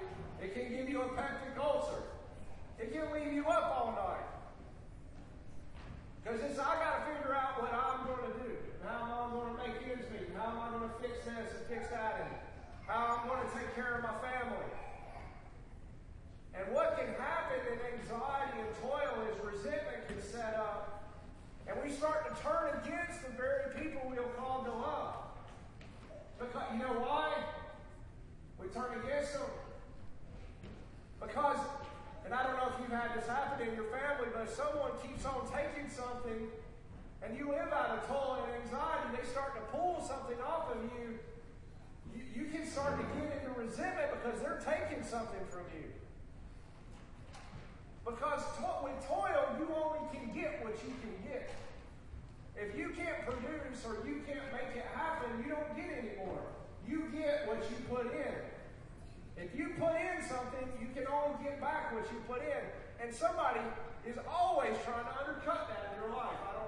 [0.43, 2.03] It, can give you a peptic ulcer.
[2.79, 4.32] It can leave you up all night.
[6.23, 8.55] Because it's, I got to figure out what I'm going to do.
[8.87, 10.31] How am I going to make ends meet?
[10.39, 12.23] How am I going to fix this and fix that?
[12.23, 12.31] And
[12.87, 14.71] how I'm going to take care of my family.
[16.55, 21.11] And what can happen in anxiety and toil is resentment can set up.
[21.67, 25.15] And we start to turn against the very people we'll call to love.
[26.39, 27.33] Because, you know why?
[28.61, 29.51] We turn against them.
[31.21, 31.59] Because
[32.25, 34.93] and I don't know if you've had this happen in your family, but if someone
[35.03, 36.49] keeps on taking something
[37.23, 40.79] and you live out of toil and anxiety, they start to pull something off of
[40.97, 41.19] you,
[42.15, 45.91] you, you can start to get into resentment because they're taking something from you.
[48.05, 51.51] Because to- with toil, you only can get what you can get.
[52.57, 56.43] If you can't produce or you can't make it happen, you don't get anymore.
[56.87, 58.35] You get what you put in.
[59.37, 62.65] If you put in something, you can only get back what you put in.
[63.01, 63.61] And somebody
[64.07, 66.37] is always trying to undercut that in your life.
[66.49, 66.63] I don't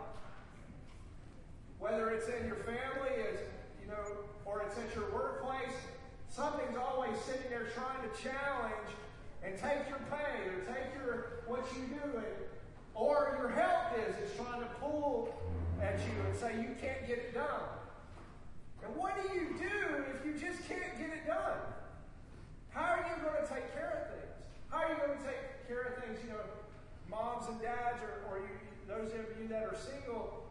[1.85, 3.41] whether it's in your family, is
[3.83, 5.77] you know, or it's at your workplace,
[6.31, 8.89] something's always sitting there trying to challenge
[9.45, 12.27] and take your pay or take your what you do and
[12.95, 15.29] or your health is is trying to pull
[15.83, 17.69] at you and say you can't get it done.
[18.83, 21.59] And what do you do if you just can't get it done?
[22.75, 24.35] How are you going to take care of things?
[24.67, 26.19] How are you going to take care of things?
[26.27, 26.43] You know,
[27.07, 28.51] moms and dads, or, or you,
[28.91, 30.43] those of you that are single,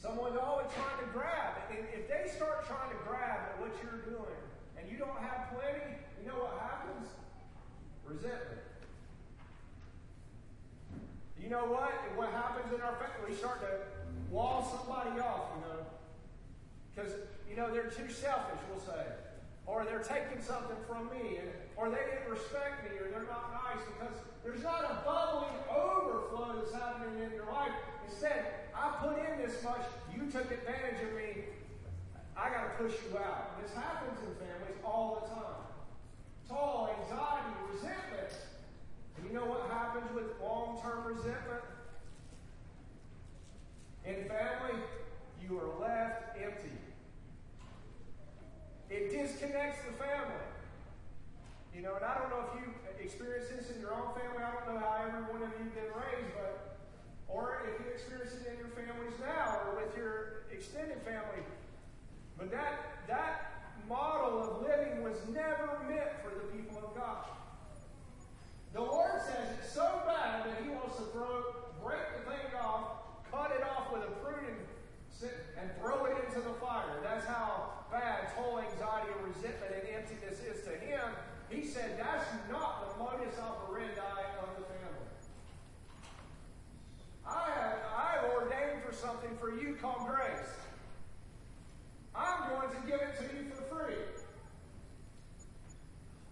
[0.00, 1.68] someone's always trying to grab.
[1.68, 4.40] And if they start trying to grab at what you're doing,
[4.80, 7.12] and you don't have plenty, you know what happens?
[8.08, 8.64] Resentment.
[11.36, 11.92] You know what?
[12.16, 13.28] What happens in our family?
[13.28, 13.84] We start to
[14.32, 15.84] wall somebody off, you know.
[16.88, 17.12] Because,
[17.44, 19.04] you know, they're too selfish, we'll say
[19.66, 23.50] or they're taking something from me, and, or they didn't respect me, or they're not
[23.66, 24.14] nice, because
[24.44, 27.74] there's not a bubbling overflow that's happening in your life.
[28.08, 29.82] Instead, I put in this much,
[30.14, 31.44] you took advantage of me,
[32.36, 33.60] I got to push you out.
[33.62, 35.66] This happens in families all the time.
[36.48, 38.32] Toil, anxiety, resentment.
[39.16, 41.64] And you know what happens with long term resentment?
[44.04, 44.78] In family,
[45.42, 46.76] you are left empty.
[48.90, 50.46] It disconnects the family.
[51.74, 52.72] You know, and I don't know if you
[53.02, 54.42] experience this in your own family.
[54.42, 56.78] I don't know how every one of you have been raised, but
[57.28, 61.44] or if you experience it in your families now or with your extended family.
[62.38, 63.52] But that that
[63.88, 67.26] model of living was never meant for the people of God.
[68.72, 71.44] The Lord says it's so bad that He wants to throw,
[71.82, 74.56] break the thing off, cut it off with a pruning
[75.60, 77.00] and throw it into the fire.
[77.02, 81.02] That's how bad total anxiety and resentment and emptiness is to him.
[81.48, 85.10] He said that's not the modus operandi of the family.
[87.26, 90.50] I have I have ordained for something for you called grace.
[92.14, 93.94] I'm going to give it to you for free.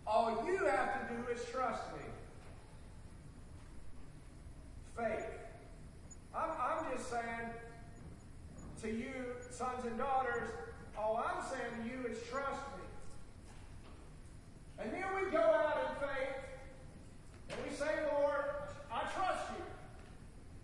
[0.06, 2.04] All you have to do is trust me.
[4.96, 5.26] Faith.
[6.34, 7.50] I'm, I'm just saying
[8.82, 9.12] to you,
[9.50, 10.50] sons and daughters,
[10.96, 12.84] all I'm saying to you is trust me.
[14.78, 16.38] And then we go out in faith
[17.50, 18.44] and we say, Lord,
[18.90, 19.64] I trust you.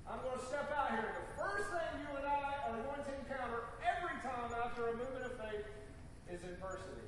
[0.06, 1.06] I'm going to step out here.
[1.06, 5.26] The first thing you and I are going to encounter every time after a movement
[5.26, 5.66] of faith
[6.26, 7.06] is adversity.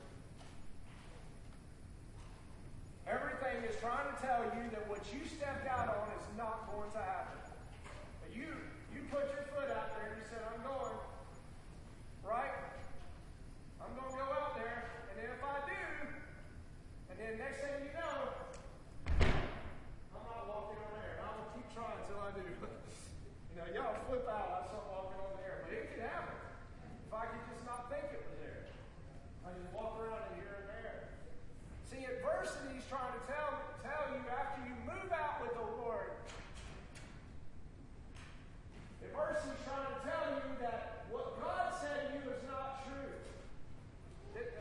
[3.07, 6.91] Everything is trying to tell you that what you stepped out on is not going
[6.95, 7.39] to happen.
[8.23, 8.47] But you
[8.95, 10.95] you put your foot out there and you said, I'm going.
[12.23, 12.55] Right?
[13.83, 15.83] I'm going to go out there, and then if I do,
[17.11, 18.33] and then next thing you know,
[20.15, 21.19] I'm not walking on air.
[21.19, 22.47] And I will keep trying until I do.
[23.51, 24.49] you know, y'all flip out.
[24.49, 25.67] I start walking on the air.
[25.67, 26.37] But it can happen.
[27.07, 28.65] If I could just not think it was there.
[29.45, 31.13] I just walk around and here and there.
[31.85, 36.17] See, adversity is trying to tell, tell you after you move out with the Lord,
[39.05, 42.82] adversity is trying to tell you that what God said to you is not true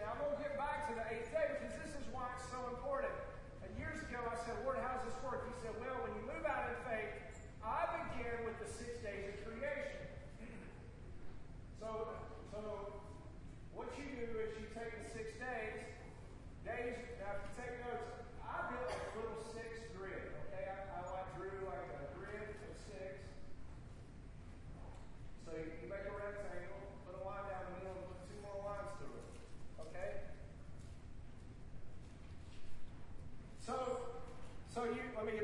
[0.02, 0.18] now.
[0.18, 2.58] I'm going to get back to the eighth day because this is why it's so
[2.74, 3.14] important.
[3.62, 5.46] And years ago, I said, Lord, how does this work?
[5.46, 7.14] He said, Well, when you move out in faith,
[7.62, 10.02] I began with the six days of creation.
[11.82, 12.18] so,
[12.50, 12.60] so
[13.78, 15.86] what you do is you take the six days,
[16.66, 20.66] days, now if you take notes, I built a little six grid, okay?
[20.66, 23.22] I, I like drew like a grid of six.
[25.46, 28.11] So you, you make a rectangle, put a line down the middle,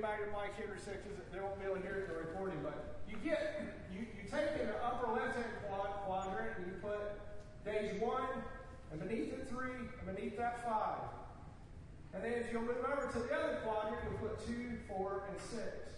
[0.07, 2.63] back to Mike Henderson because they won't be able to hear the recording.
[2.63, 3.59] But you get
[3.91, 7.19] you, you take in the upper left-hand quadrant and you put
[7.67, 8.31] days one,
[8.91, 11.03] and beneath it three, and beneath that five.
[12.13, 15.37] And then if you'll move over to the other quadrant, you'll put two, four, and
[15.43, 15.91] six.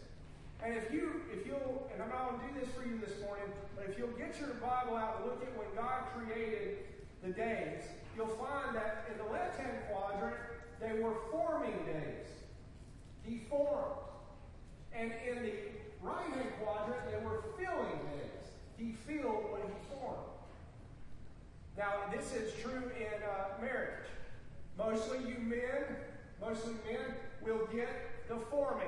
[0.65, 3.13] And if you if you'll and I'm not going to do this for you this
[3.21, 3.45] morning,
[3.75, 6.81] but if you'll get your Bible out and look at when God created
[7.21, 7.85] the days,
[8.17, 10.35] you'll find that in the left-hand quadrant
[10.79, 12.27] they were forming days.
[13.23, 13.97] He formed.
[14.93, 15.53] And in the
[16.01, 18.51] right hand quadrant, they were filling days.
[18.77, 20.17] He filled when he formed.
[21.77, 24.07] Now, this is true in uh, marriage.
[24.77, 25.97] Mostly you men,
[26.41, 27.89] mostly men, will get
[28.27, 28.87] the forming,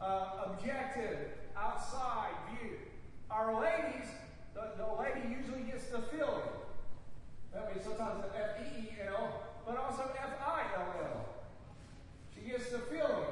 [0.00, 1.18] uh, objective,
[1.56, 2.76] outside view.
[3.30, 4.08] Our ladies,
[4.54, 6.48] the, the lady usually gets the filling.
[7.52, 11.28] That means sometimes the F E E L, but also F I L L.
[12.34, 13.28] She gets the feeling.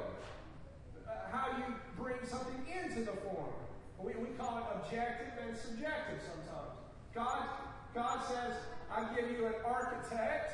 [1.07, 1.63] Uh, how you
[1.97, 3.49] bring something into the form.
[3.97, 6.77] We, we call it objective and subjective sometimes.
[7.15, 7.47] God,
[7.95, 8.53] God says,
[8.91, 10.51] I give you an architect,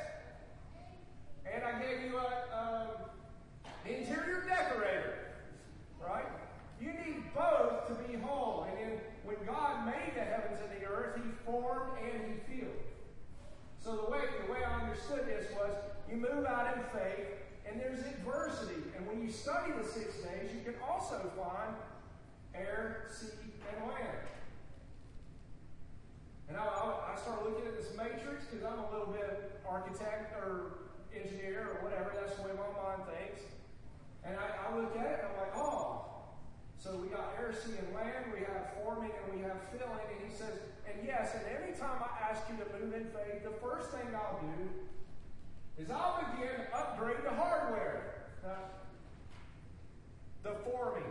[1.52, 2.86] and I gave you an
[3.84, 5.18] interior decorator.
[6.00, 6.24] Right?
[6.80, 8.66] You need both to be whole.
[8.70, 12.83] And in, when God made the heavens and the earth, He formed and He filled.
[13.84, 15.68] So the way, the way I understood this was
[16.08, 17.28] you move out in faith
[17.68, 18.80] and there's adversity.
[18.96, 21.76] And when you study the six days, you can also find
[22.54, 24.24] air, sea, and land.
[26.48, 30.88] And I, I, started looking at this matrix because I'm a little bit architect or
[31.12, 32.12] engineer or whatever.
[32.16, 33.44] That's the way my mind thinks.
[34.24, 36.08] And I, I look at it and I'm like, oh.
[36.80, 38.32] So we got air, sea, and land.
[38.32, 40.08] We have forming and we have filling.
[40.08, 43.42] And he says, and yes, and every time I ask you to move in faith,
[43.42, 43.50] the
[43.84, 48.14] first thing I'll do is I'll begin to upgrade the hardware,
[50.42, 51.02] the forming.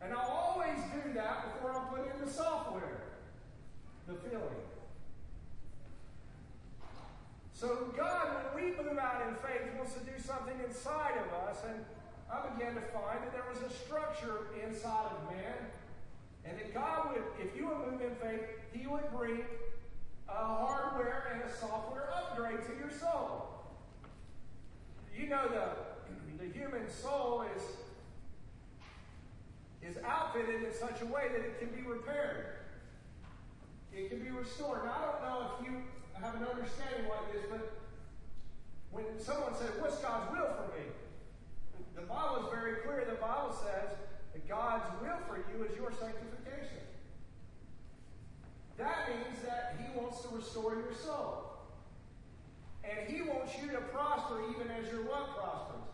[0.00, 3.02] And I'll always do that before I put in the software,
[4.06, 4.64] the filling.
[7.52, 11.58] So God, when we move out in faith, wants to do something inside of us,
[11.66, 11.84] and
[12.30, 15.54] I began to find that there was a structure inside of man
[16.44, 18.40] and that God would, if you would move in faith,
[18.72, 19.44] He would bring
[20.28, 23.64] a hardware and a software upgrade to your soul.
[25.16, 27.62] You know the, the human soul is,
[29.82, 32.56] is outfitted in such a way that it can be repaired.
[33.92, 34.84] It can be restored.
[34.84, 35.82] Now, I don't know if you
[36.20, 37.80] have an understanding like this, but
[38.90, 40.86] when someone says, What's God's will for me?
[41.94, 43.06] The Bible is very clear.
[43.08, 43.94] The Bible says
[44.32, 46.43] that God's will for you is your sanctification.
[48.76, 51.54] That means that He wants to restore your soul.
[52.82, 55.88] And He wants you to prosper even as your what prospers?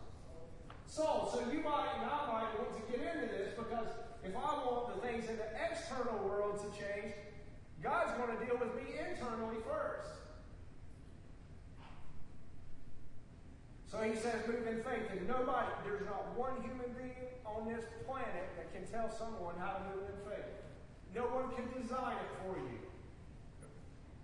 [0.87, 1.29] Soul.
[1.31, 3.87] So you might and I might want to get into this because
[4.23, 7.13] if I want the things in the external world to change,
[7.81, 10.21] God's going to deal with me internally first.
[13.91, 15.09] So he says, move in faith.
[15.11, 19.77] And nobody, there's not one human being on this planet that can tell someone how
[19.77, 20.60] to move in faith.
[21.13, 22.79] No one can design it for you.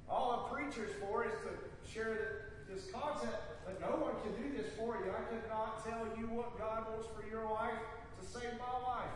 [0.10, 4.72] All a preacher's for is to share this concept, but no one can do this
[4.78, 5.12] for you.
[5.12, 7.80] I could not tell you what God wants for your life
[8.20, 9.16] to save my life.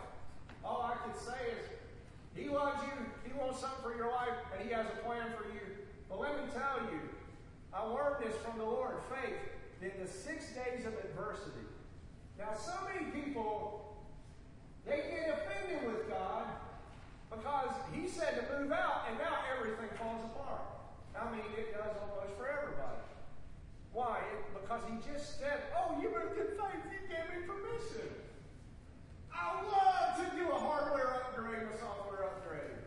[0.64, 1.64] All I can say is,
[2.36, 5.48] He loves you, He wants something for your life, and He has a plan for
[5.54, 5.64] you.
[6.10, 7.00] But let me tell you,
[7.74, 9.40] I learned this from the Lord faith
[9.82, 11.66] in the six days of adversity.
[12.38, 13.96] Now, so many people,
[14.86, 16.48] they get offended with God
[17.32, 20.68] because He said to move out, and now everything falls apart.
[21.16, 23.04] I mean, it does almost for everybody.
[23.96, 24.20] Why?
[24.54, 28.12] Because He just said, Oh, you moved in faith, He gave me permission.
[29.32, 32.84] I love to do a hardware upgrade, a software upgrade.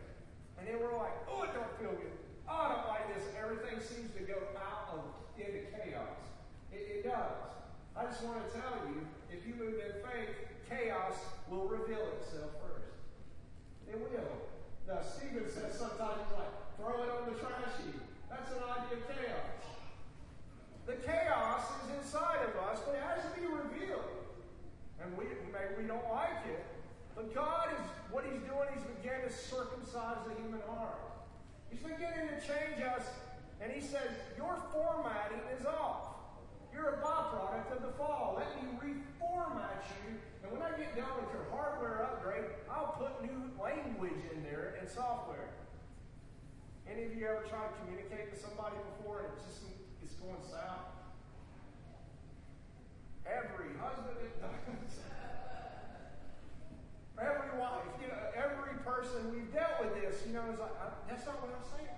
[0.57, 2.15] And then we're like, Oh, it don't feel good.
[2.45, 3.25] Oh, I don't like this.
[3.33, 5.01] Everything seems to go out of
[5.41, 6.21] into chaos.
[6.71, 7.41] It, it does.
[7.97, 10.35] I just want to tell you, if you move in faith,
[10.69, 11.15] chaos
[11.49, 12.64] will reveal itself.
[13.89, 14.35] It will.
[14.87, 18.01] Now, Stephen says sometimes he's like, throw it on the trash heap.
[18.29, 19.65] That's an idea of chaos.
[20.85, 24.05] The chaos is inside of us, but it has to be revealed.
[25.01, 26.63] And we maybe we don't like it.
[27.15, 30.99] But God is what He's doing, He's beginning to circumcise the human heart.
[31.69, 33.07] He's beginning to change us,
[33.61, 36.15] and He says, Your formatting is off.
[36.73, 38.37] You're a byproduct of the fall.
[38.37, 40.19] Let me reformat you.
[40.45, 44.77] And when I get done with your hardware upgrade, I'll put new language in there
[44.77, 45.49] and software.
[46.85, 49.65] Any of you ever tried to communicate with somebody before and it just
[50.05, 50.93] is going south?
[53.25, 55.01] Every husband and does.
[57.17, 60.93] every wife, you know, every person we've dealt with this, you know, is like, uh,
[61.09, 61.97] that's not what I'm saying.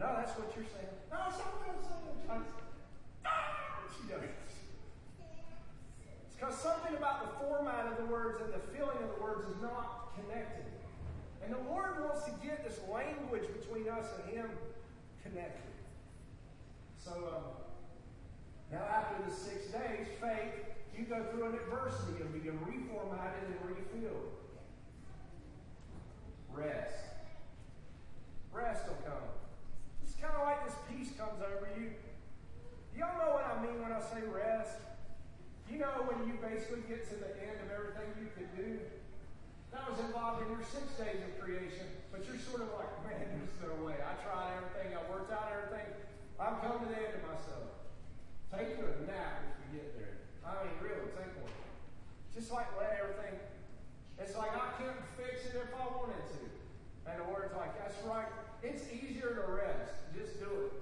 [0.00, 0.96] No, that's what you're saying.
[1.12, 2.48] No, that's not what I'm saying.
[3.92, 4.55] She does.
[6.36, 9.62] Because something about the format of the words and the feeling of the words is
[9.62, 10.64] not connected.
[11.42, 14.50] And the Lord wants to get this language between us and Him
[15.22, 15.62] connected.
[17.02, 17.44] So um,
[18.72, 20.52] now, after the six days, faith,
[20.96, 24.32] you go through an adversity and begin reformatted and refilled.
[26.52, 27.04] Rest.
[28.52, 29.28] Rest will come.
[30.02, 31.92] It's kind of like this peace comes over you.
[32.98, 34.80] Y'all know what I mean when I say rest?
[35.66, 38.78] You know when you basically get to the end of everything you could do?
[39.74, 41.84] That was involved in your six days of creation,
[42.14, 43.98] but you're sort of like, man, there's no way.
[43.98, 45.90] I tried everything, I worked out everything.
[46.38, 47.76] I'm coming to the end of myself.
[48.54, 50.16] Take a nap if you get there.
[50.46, 51.50] I mean, really, take one.
[52.30, 53.34] Just like let everything.
[54.22, 56.42] It's like I can't fix it if I wanted to.
[57.10, 58.30] And the Lord's like, that's right.
[58.62, 59.92] It's easier to rest.
[60.14, 60.72] Just do it.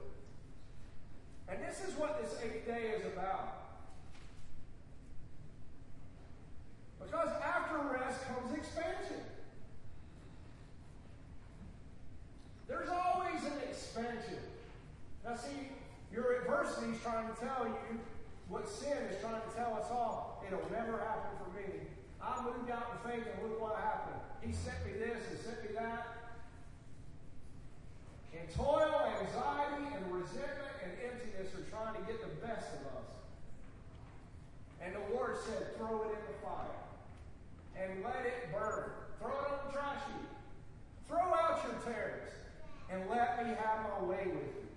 [1.49, 3.64] And this is what this eighth day is about.
[7.15, 9.23] Because after rest comes expansion.
[12.67, 14.43] There's always an expansion.
[15.25, 15.71] Now, see,
[16.13, 18.01] your adversity is trying to tell you
[18.49, 20.43] what sin is trying to tell us all.
[20.45, 21.87] It'll never happen for me.
[22.21, 24.19] I moved out in faith, and look what happened.
[24.43, 26.35] He sent me this and sent me that.
[28.37, 33.11] And toil, anxiety, and resentment and emptiness are trying to get the best of us.
[34.83, 36.84] And the Lord said, throw it in the fire
[37.81, 38.91] and let it burn.
[39.21, 40.29] Throw it on the trash heap.
[41.09, 42.31] Throw out your tears
[42.91, 44.69] and let me have my way with you.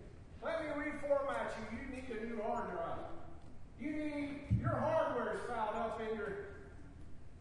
[0.42, 1.78] Let me reformat you.
[1.78, 3.00] You need a new hard drive.
[3.80, 6.34] You need your hardware's fouled up in your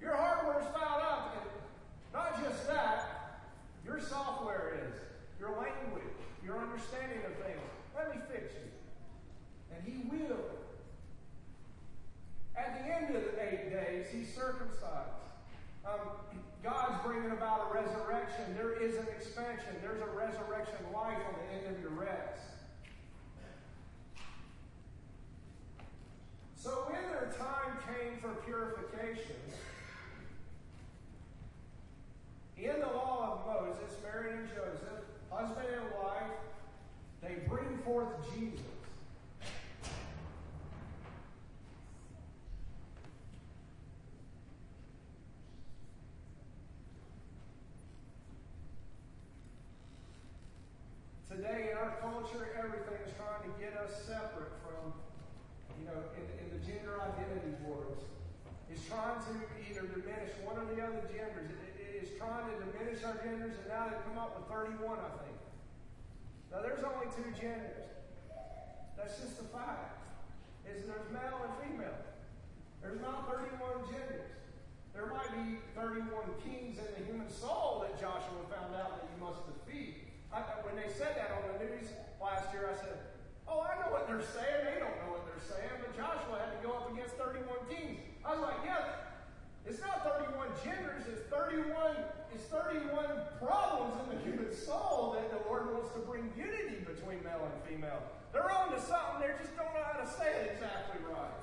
[0.01, 1.37] your hardware's fouled up.
[1.41, 1.51] And
[2.13, 3.41] not just that,
[3.85, 4.95] your software is,
[5.41, 6.13] your language,
[6.45, 7.61] your understanding of things.
[7.95, 9.75] Let me fix you.
[9.75, 10.37] And he will.
[12.57, 15.26] At the end of the eight days, he circumcised.
[15.87, 16.01] Um,
[16.63, 18.57] God's bringing about a resurrection.
[18.57, 19.77] There is an expansion.
[19.81, 22.43] There's a resurrection life on the end of your rest.
[26.57, 29.37] So when their time came for purification,
[32.57, 36.33] in the law of Moses, Mary and Joseph, husband and wife,
[37.23, 38.76] they bring forth Jesus.
[51.47, 54.91] Today in our culture, everything is trying to get us separate from,
[55.79, 58.03] you know, in, in the gender identity wars.
[58.67, 59.33] It's trying to
[59.63, 61.55] either diminish one or the other genders.
[61.55, 64.99] It, it is trying to diminish our genders, and now they've come up with 31,
[64.99, 65.39] I think.
[66.51, 67.95] Now, there's only two genders.
[68.99, 70.03] That's just a fact.
[70.67, 72.01] Is there's male and female.
[72.83, 74.35] There's not 31 genders.
[74.91, 76.11] There might be 31
[76.43, 80.06] kings in the human soul that Joshua found out that you must defeat.
[80.33, 81.91] I, when they said that on the news
[82.21, 82.99] last year, I said,
[83.47, 84.67] Oh, I know what they're saying.
[84.67, 85.71] They don't know what they're saying.
[85.79, 88.03] But Joshua had to go up against 31 kings.
[88.27, 89.07] I was like, Yeah,
[89.67, 91.67] it's not 31 genders, it's 31,
[92.31, 92.87] it's 31
[93.43, 97.57] problems in the human soul that the Lord wants to bring unity between male and
[97.67, 97.99] female.
[98.31, 101.35] They're on to something, they just don't know how to say it exactly right.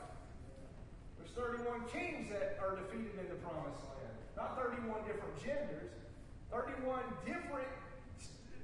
[1.20, 4.16] There's 31 kings that are defeated in the promised land.
[4.40, 5.92] Not 31 different genders,
[6.48, 7.68] 31 different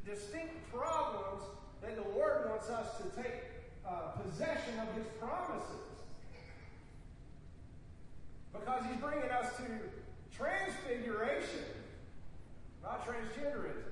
[0.10, 1.44] distinct problems
[1.82, 3.44] that the Lord wants us to take
[3.88, 5.86] uh, possession of His promises.
[8.52, 9.64] Because He's bringing us to
[10.36, 11.66] transfiguration,
[12.82, 13.86] not transgenderism.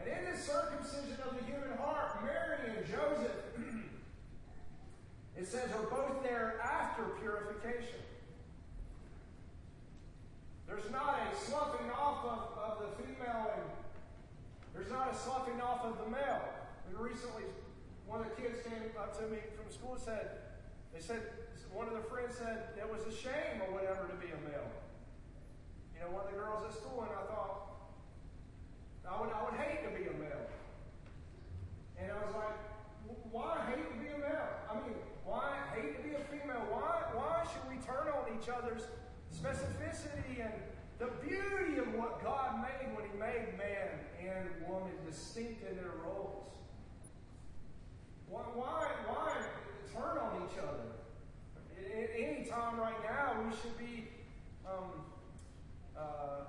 [0.00, 3.36] And in this circumcision of the human heart, Mary and Joseph,
[5.38, 8.00] it says, are both there after purification.
[10.70, 13.66] There's not a sloughing off of, of the female and
[14.70, 16.46] there's not a sloughing off of the male.
[16.86, 17.42] And recently,
[18.06, 20.46] one of the kids came up to me from school and said,
[20.94, 21.26] they said,
[21.74, 24.70] one of their friends said it was a shame or whatever to be a male.
[25.90, 27.90] You know, one of the girls at school, and I thought,
[29.10, 30.46] I would, I would hate to be a male.
[31.98, 32.58] And I was like,
[33.34, 34.54] why hate to be a male?
[34.70, 34.94] I mean,
[35.26, 36.62] why hate to be a female?
[36.70, 38.86] Why, why should we turn on each other's
[39.32, 40.52] specificity and
[40.98, 43.88] the beauty of what God made when He made man
[44.20, 46.48] and woman distinct in their roles.
[48.28, 49.32] Why, why, why
[49.92, 50.92] turn on each other?
[51.76, 54.08] At any time right now, we should be
[54.66, 55.02] um,
[55.96, 56.44] uh,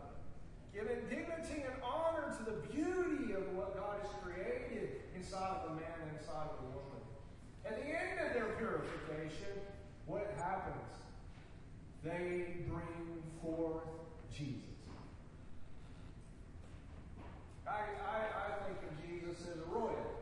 [0.74, 5.76] giving dignity and honor to the beauty of what God has created inside of the
[5.76, 7.02] man and inside of the woman.
[7.66, 9.58] At the end of their purification,
[10.06, 11.01] what happens?
[12.04, 13.84] they bring forth
[14.34, 14.58] Jesus.
[17.68, 20.22] I, I, I think of Jesus as a royal.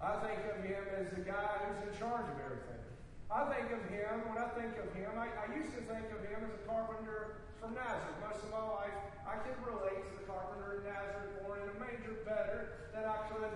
[0.00, 2.82] I think of him as the guy who's in charge of everything.
[3.30, 6.20] I think of him, when I think of him, I, I used to think of
[6.24, 8.20] him as a carpenter from Nazareth.
[8.24, 8.96] Most of my life,
[9.28, 13.16] I could relate to the carpenter in Nazareth born in a manger better than I
[13.28, 13.52] could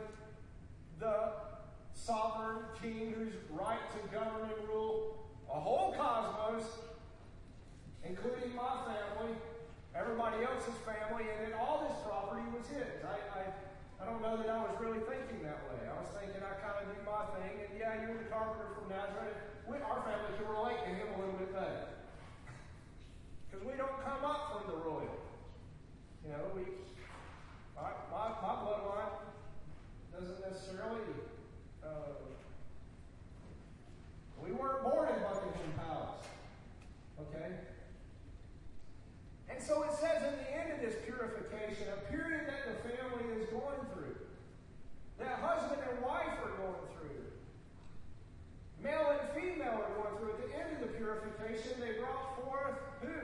[1.01, 1.48] the
[2.09, 6.65] sovereign king whose right to govern and rule a whole cosmos,
[8.01, 9.37] including my family,
[9.93, 13.05] everybody else's family, and then all this property was his.
[13.05, 13.43] I, I,
[14.01, 15.85] I don't know that I was really thinking that way.
[15.85, 18.89] I was thinking I kind of do my thing, and yeah, you're the carpenter from
[18.89, 19.37] Nazareth.
[19.69, 21.93] We, our family can relate to him a little bit better.
[23.49, 25.13] Because we don't come up from the royal.
[26.25, 26.69] You know, we,
[27.77, 29.13] my, my, my bloodline
[30.13, 31.01] doesn't necessarily,
[31.89, 32.13] uh,
[34.43, 36.27] we weren't born in Buckingham Palace.
[37.21, 37.53] Okay?
[39.49, 43.43] And so it says at the end of this purification, a period that the family
[43.43, 44.17] is going through,
[45.19, 47.25] that husband and wife are going through,
[48.83, 50.33] male and female are going through.
[50.33, 53.19] At the end of the purification, they brought forth who?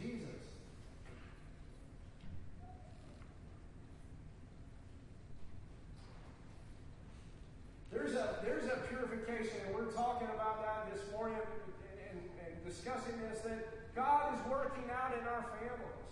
[0.00, 0.37] Jesus.
[8.08, 12.52] There's a there's a purification, and we're talking about that this morning and, and, and
[12.64, 16.08] discussing this that God is working out in our families.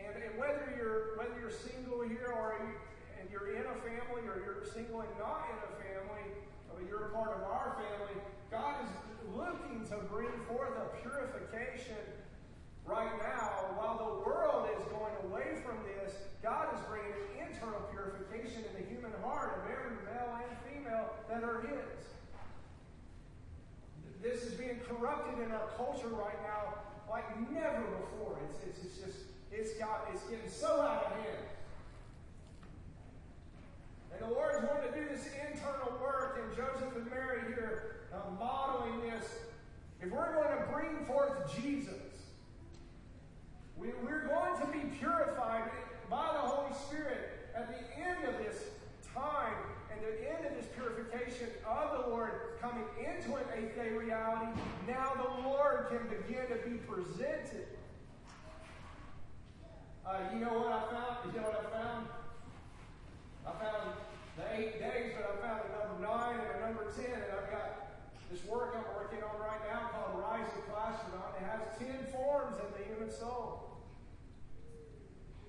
[0.00, 2.72] And, and whether you're whether you're single here or you,
[3.20, 6.24] and you're in a family or you're single and not in a family,
[6.72, 8.16] but you're a part of our family,
[8.48, 8.92] God is
[9.36, 12.00] looking to bring forth a purification
[12.88, 13.76] right now.
[13.76, 18.88] While the world is going away from this, God is bringing internal purification in the
[18.88, 20.56] human heart of every male and
[20.86, 22.06] female that are His.
[24.22, 26.74] This is being corrupted in our culture right now
[27.08, 28.38] like never before.
[28.50, 29.18] It's, it's, it's just,
[29.52, 31.46] it's got, it's getting so out of hand.
[34.12, 37.96] And the Lord is wanting to do this internal work, and Joseph and Mary here
[38.12, 39.24] uh, modeling this.
[40.00, 41.94] If we're going to bring forth Jesus,
[43.76, 45.70] we, we're going to be purified
[46.10, 48.64] by the Holy Spirit at the end of this
[49.14, 49.52] time
[49.96, 54.52] and the end of this purification of the Lord coming into an eighth day reality.
[54.86, 57.66] Now the Lord can begin to be presented.
[60.06, 61.16] Uh, you know what I found?
[61.26, 62.06] You know what I found?
[63.46, 63.92] I found
[64.36, 67.50] the eight days, but I found a number nine and a number ten, and I've
[67.50, 67.90] got
[68.30, 71.34] this work I'm working on right now called Rise of Astronaut.
[71.40, 73.78] It has ten forms in the human soul.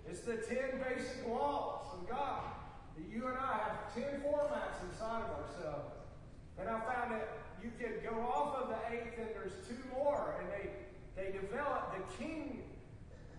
[0.10, 2.42] It's the ten basic laws of God.
[2.98, 5.94] That you and I have ten formats inside of ourselves.
[6.60, 7.30] And I found that
[7.64, 10.70] you could go off of the eighth, and there's two more, and they
[11.16, 12.64] they develop the king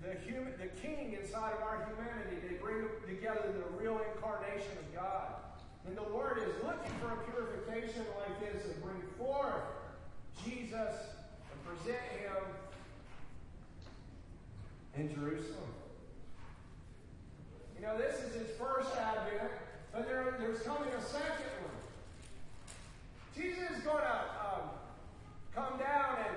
[0.03, 2.37] the human, the king inside of our humanity.
[2.49, 5.35] They bring together the real incarnation of God.
[5.87, 9.65] And the Lord is looking for a purification like this and bring forth
[10.45, 10.95] Jesus
[11.51, 12.43] and present him
[14.97, 15.78] in Jerusalem.
[17.79, 19.53] You know, this is his first advent,
[19.93, 21.79] but there, there's coming a second one.
[23.37, 24.71] Jesus is going to um,
[25.55, 26.37] come down and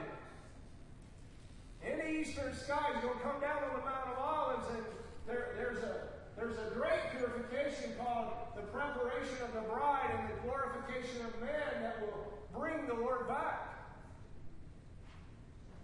[1.82, 4.86] in the eastern sky, he's going to come down on the Mount of Olives, and
[5.26, 10.42] there, there's a there's a great purification called the preparation of the bride and the
[10.42, 13.68] glorification of man that will bring the Lord back.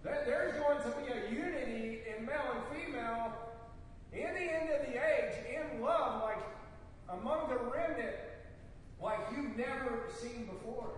[0.03, 3.46] There's going to be a unity in male and female
[4.13, 6.43] in the end of the age, in love, like
[7.09, 8.15] among the remnant,
[9.01, 10.89] like you've never seen before.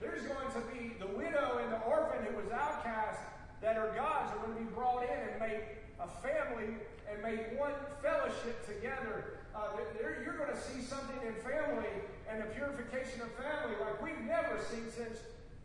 [0.00, 3.20] There's going to be the widow and the orphan who was outcast
[3.62, 5.62] that are God's are going to be brought in and made
[6.00, 6.74] a family
[7.10, 7.72] and made one
[8.02, 9.38] fellowship together.
[9.54, 9.68] Uh,
[10.00, 11.88] you're going to see something in family
[12.28, 15.18] and the purification of family like we've never seen since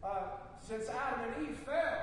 [0.03, 1.99] uh, since Adam and Eve fell.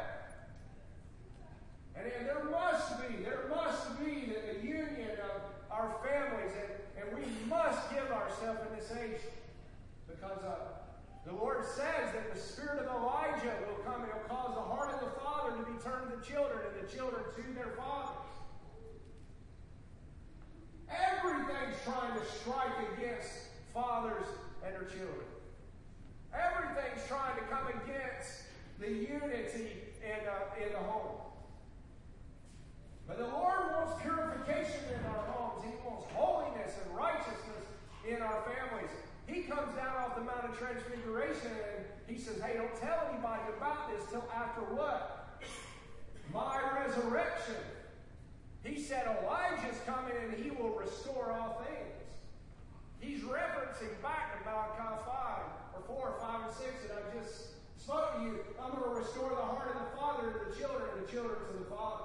[1.97, 5.41] And, and, there must be, there must be the, the union of
[5.71, 9.21] our families, and, and we must give ourselves in this age
[10.09, 10.55] because uh,
[11.27, 14.95] the Lord says that the spirit of Elijah will come and will cause the heart
[14.95, 18.15] of the father to be turned to children, and the children to their fathers.
[20.89, 24.27] Everything's trying to strike against fathers
[24.65, 25.27] and their children.
[26.33, 28.47] Everything's trying to come against
[28.79, 31.27] the unity in, uh, in the home.
[33.09, 35.65] But the Lord wants purification in our homes.
[35.65, 37.67] He wants holiness and righteousness
[38.07, 38.91] in our families.
[39.27, 43.43] He comes down off the Mount of Transfiguration and he says, Hey, don't tell anybody
[43.57, 45.41] about this till after what?
[46.33, 47.57] My resurrection.
[48.63, 51.95] He said, Elijah's coming and he will restore all things.
[53.01, 55.43] He's referencing back to Malachi 5
[55.75, 58.41] or 4 or 5 and 6 that I just spoke to you.
[58.61, 61.13] I'm going to restore the heart of the father father to the children, and the
[61.13, 62.05] children to the father.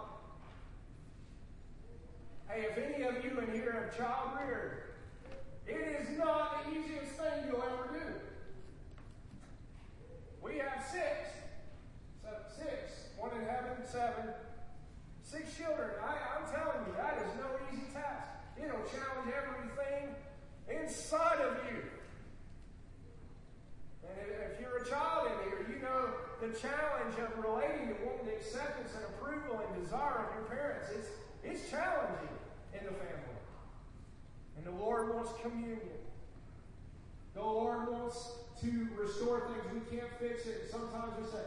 [2.50, 4.91] Hey, if any of you in here have child reared,
[5.68, 8.14] it is not the easiest thing you'll ever do.
[10.42, 11.30] We have six,
[12.22, 14.34] seven, six, one in heaven, seven.
[15.24, 15.92] Six children.
[16.04, 18.28] I, I'm telling you, that is no easy task.
[18.58, 20.12] It'll challenge everything
[20.68, 21.84] inside of you.
[24.04, 26.10] And if you're a child in here, you know
[26.42, 30.90] the challenge of relating to wanting the acceptance and approval and desire of your parents.
[31.00, 31.08] It's,
[31.44, 32.36] it's challenging
[32.74, 33.31] in the family.
[34.58, 35.80] And the Lord wants communion.
[37.34, 39.64] The Lord wants to restore things.
[39.74, 40.70] We can't fix it.
[40.70, 41.44] Sometimes we say,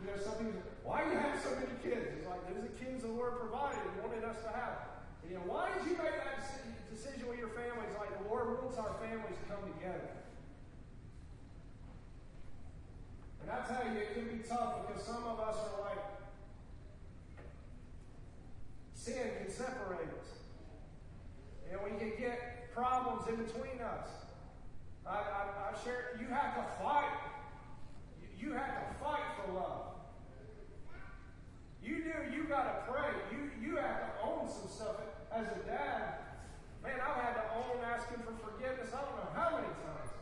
[0.00, 2.12] you know, some people why do you have so many kids?
[2.12, 5.00] It's like, those are the kids the Lord provided and wanted us to have.
[5.24, 6.44] And, you know, why did you make that
[6.92, 7.88] decision with your family?
[7.88, 10.12] It's like the Lord wants our families to come together.
[13.40, 16.04] And I tell you, it can be tough because some of us are like,
[18.92, 20.33] sin can separate us.
[21.74, 24.06] And we can get problems in between us.
[25.02, 27.18] I, I, I share, you have to fight.
[28.38, 29.98] You, have to fight for love.
[31.82, 33.10] You do, you got to pray.
[33.34, 35.02] You, you have to own some stuff.
[35.34, 36.22] As a dad,
[36.78, 38.94] man, I've had to own asking for forgiveness.
[38.94, 40.14] I don't know how many times.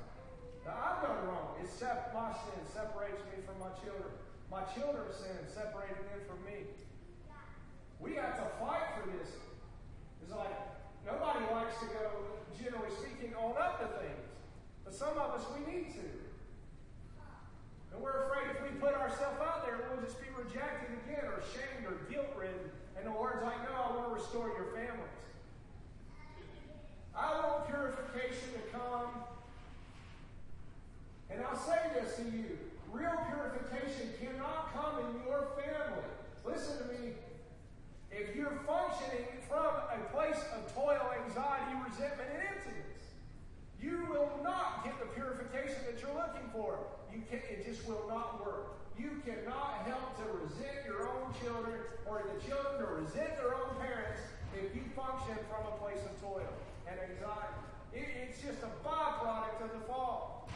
[0.65, 1.61] Now, I've done wrong.
[1.61, 1.77] It's
[2.15, 4.09] my sin separates me from my children.
[4.49, 6.65] My children's sin separated them from me.
[8.01, 9.29] We have to fight for this.
[10.23, 10.73] It's like
[11.07, 12.11] nobody likes to go,
[12.59, 14.27] generally speaking, on up to things.
[14.85, 16.07] But some of us, we need to.
[17.93, 21.43] And we're afraid if we put ourselves out there, we'll just be rejected again or
[21.53, 22.71] shamed or guilt ridden.
[22.97, 25.19] And the Lord's like, no, I want to restore your families.
[27.15, 29.11] I want purification to come.
[31.31, 32.59] And I'll say this to you
[32.93, 36.05] real purification cannot come in your family.
[36.45, 37.13] Listen to me.
[38.13, 43.03] If you're functioning from a place of toil, anxiety, resentment, and emptiness,
[43.81, 46.79] you will not get the purification that you're looking for.
[47.13, 48.77] You can, it just will not work.
[48.99, 53.75] You cannot help to resent your own children or the children to resent their own
[53.81, 54.21] parents
[54.55, 56.53] if you function from a place of toil
[56.87, 57.65] and anxiety.
[57.93, 60.49] It, it's just a byproduct of the fall.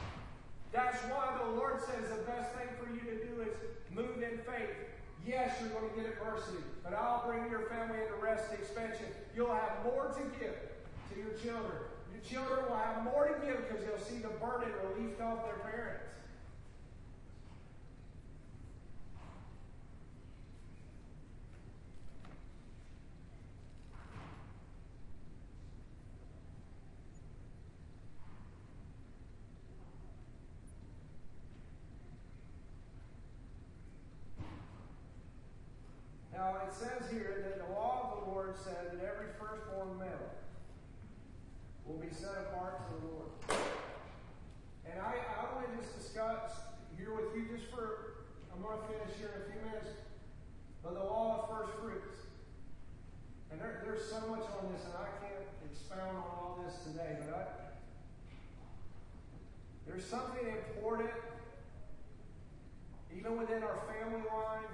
[0.72, 3.56] That's why the Lord says the best thing for you to do is
[3.90, 4.95] move in faith.
[5.26, 9.06] Yes, you're going to get adversity, but I'll bring your family into rest expansion.
[9.34, 11.82] You'll have more to give to your children.
[12.14, 15.58] Your children will have more to give because they'll see the burden relieved off their
[15.68, 16.04] parents.
[36.32, 40.30] Now, it says here that the law of the Lord said that every firstborn male
[41.86, 43.30] will be set apart to the Lord.
[44.90, 46.58] And I, I want to just discuss
[46.98, 49.94] here with you just for, I'm going to finish here in a few minutes,
[50.82, 52.18] but the law of first fruits.
[53.52, 57.14] And there, there's so much on this, and I can't expound on all this today,
[57.22, 57.42] but I,
[59.86, 60.42] there's something
[60.74, 61.14] important,
[63.16, 64.66] even within our family line,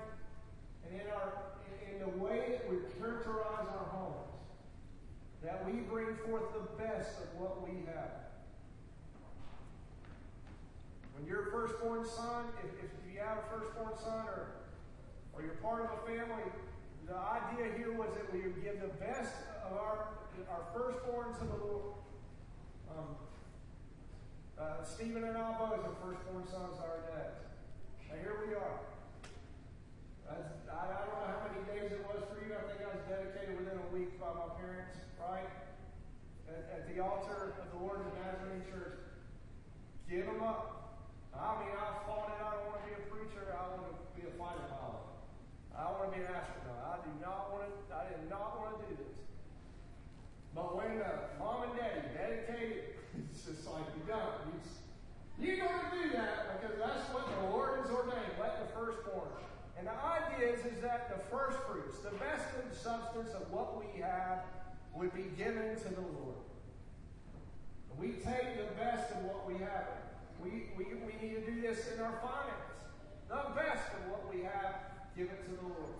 [0.89, 1.52] and in our
[1.93, 4.33] in the way that we characterize our homes,
[5.43, 8.23] that we bring forth the best of what we have.
[11.15, 14.47] When you're a firstborn son, if, if you have a firstborn son or,
[15.35, 16.45] or you're part of a family,
[17.07, 19.35] the idea here was that we would give the best
[19.67, 20.09] of our,
[20.49, 21.95] our firstborn to the Lord.
[22.91, 23.17] Um,
[24.59, 27.41] uh, Stephen and I both are firstborn sons of our dads.
[28.11, 28.79] And here we are.
[30.33, 32.57] I, I don't know how many days it was for you.
[32.57, 35.49] I think I was dedicated within a week by my parents, right?
[36.49, 39.01] At, at the altar of the Lord the Nazarene Church.
[40.09, 41.01] Give them up.
[41.33, 42.41] I mean, I fought it.
[42.41, 43.45] I don't want to be a preacher.
[43.53, 45.05] I want to be a fighter pilot.
[45.73, 46.81] I want to be an astronaut.
[46.85, 47.73] I do not want to.
[47.93, 49.17] I did not want to do this.
[50.53, 53.01] But when uh, mom and daddy dedicated,
[53.33, 54.37] it's just like you don't.
[54.49, 54.57] You,
[55.41, 58.37] you're going to do that because that's what the Lord has ordained.
[58.37, 59.33] Let the firstborn.
[59.83, 63.51] And the idea is, is that the first fruits, the best of the substance of
[63.51, 64.47] what we have,
[64.95, 66.39] would be given to the Lord.
[67.99, 69.91] We take the best of what we have.
[70.39, 72.71] We, we, we need to do this in our finance.
[73.27, 74.87] The best of what we have,
[75.17, 75.99] give it to the Lord.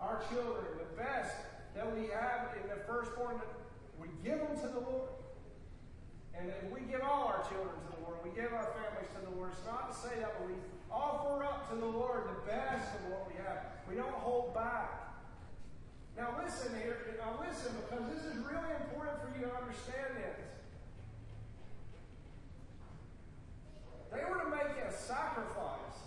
[0.00, 1.32] Our children, the best
[1.74, 3.40] that we have in the firstborn,
[3.96, 5.08] we give them to the Lord.
[6.36, 8.20] And if we give all our children to the Lord.
[8.20, 9.48] We give our families to the Lord.
[9.56, 10.52] It's not to say that, we
[10.94, 13.66] offer up to the Lord the best of what we have.
[13.88, 15.04] We don't hold back.
[16.16, 17.18] Now listen here.
[17.18, 20.38] Now listen, because this is really important for you to understand this.
[24.12, 25.98] They were to make a sacrifice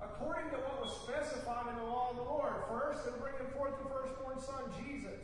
[0.00, 2.52] according to what was specified in the law of the Lord.
[2.68, 5.20] First, were bringing forth the firstborn son, Jesus.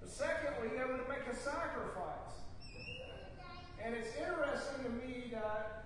[0.00, 2.40] But Secondly, they were to make a sacrifice.
[3.84, 5.81] And it's interesting to me that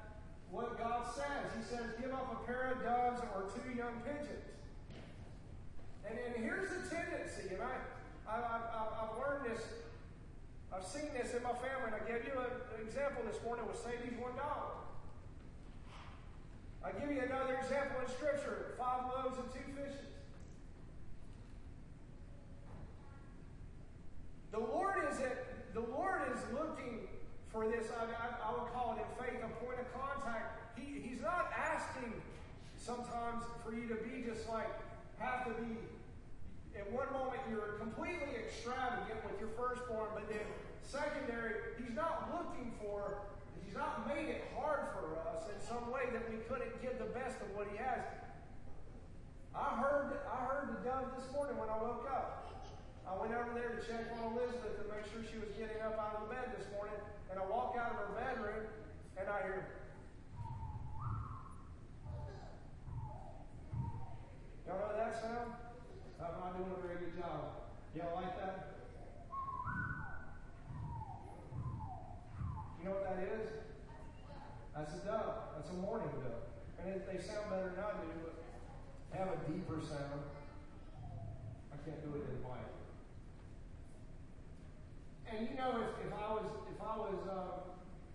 [0.50, 1.52] what God says.
[1.56, 4.44] He says, give up a pair of doves or two young pigeons.
[6.08, 7.74] And, and here's the tendency, and I,
[8.30, 8.60] I, I,
[9.02, 9.64] I've learned this,
[10.72, 13.78] I've seen this in my family, and I gave you an example this morning with
[13.78, 14.22] Sadie's $1.
[16.86, 20.06] I give you another example in Scripture five loaves and two fishes.
[24.52, 27.08] The Lord is at, the Lord is looking
[27.56, 27.88] for this.
[27.88, 30.76] I, I, I would call it in faith a point of contact.
[30.76, 32.12] He, he's not asking
[32.76, 34.68] sometimes for you to be just like
[35.16, 35.80] have to be.
[36.76, 40.44] At one moment you're completely extravagant with your firstborn, but then
[40.84, 43.24] secondary, he's not looking for.
[43.64, 47.08] He's not made it hard for us in some way that we couldn't give the
[47.16, 48.04] best of what he has.
[49.56, 52.45] I heard I heard the dove this morning when I woke up.
[53.06, 55.94] I went over there to check on Elizabeth and make sure she was getting up
[55.94, 56.98] out of the bed this morning.
[57.30, 58.66] And I walk out of her bedroom
[59.14, 59.62] and I hear,
[64.66, 65.54] Y'all know that sound?
[66.18, 67.70] Uh, I'm not doing a very good job.
[67.94, 68.74] Y'all like that?
[72.82, 73.46] You know what that is?
[74.74, 75.54] That's a dove.
[75.54, 76.42] That's a mourning dove.
[76.82, 78.34] And it, they sound better than I do, but
[79.12, 80.26] they have a deeper sound.
[81.70, 82.75] I can't do it in white.
[85.32, 87.58] And you know, if, if I was, if I was, uh,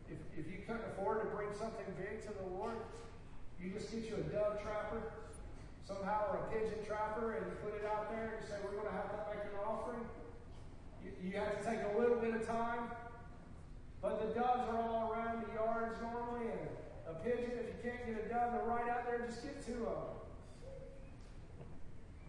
[0.08, 2.78] if, if you couldn't afford to bring something big to the Lord,
[3.60, 5.02] you just get you a dove trapper,
[5.86, 8.74] somehow, or a pigeon trapper, and you put it out there, and you say, we're
[8.74, 10.06] going to have to make an offering.
[11.04, 12.90] You, you have to take a little bit of time,
[14.02, 16.66] but the doves are all around the yards normally, and
[17.06, 19.86] a pigeon, if you can't get a dove, they're right out there, just get two
[19.86, 20.18] of them.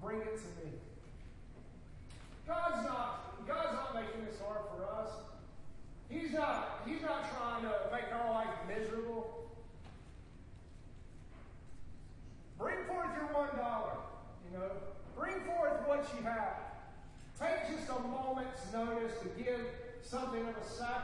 [0.02, 0.72] Bring it to me.
[2.46, 5.10] God's not, God's not making this hard for us.
[6.08, 9.50] He's not, He's not trying to make our life miserable.
[12.58, 13.96] Bring forth your one dollar,
[14.44, 14.70] you know.
[15.18, 16.56] Bring forth what you have.
[17.38, 19.60] Take just a moment's notice to give
[20.02, 20.92] something of a sacrifice.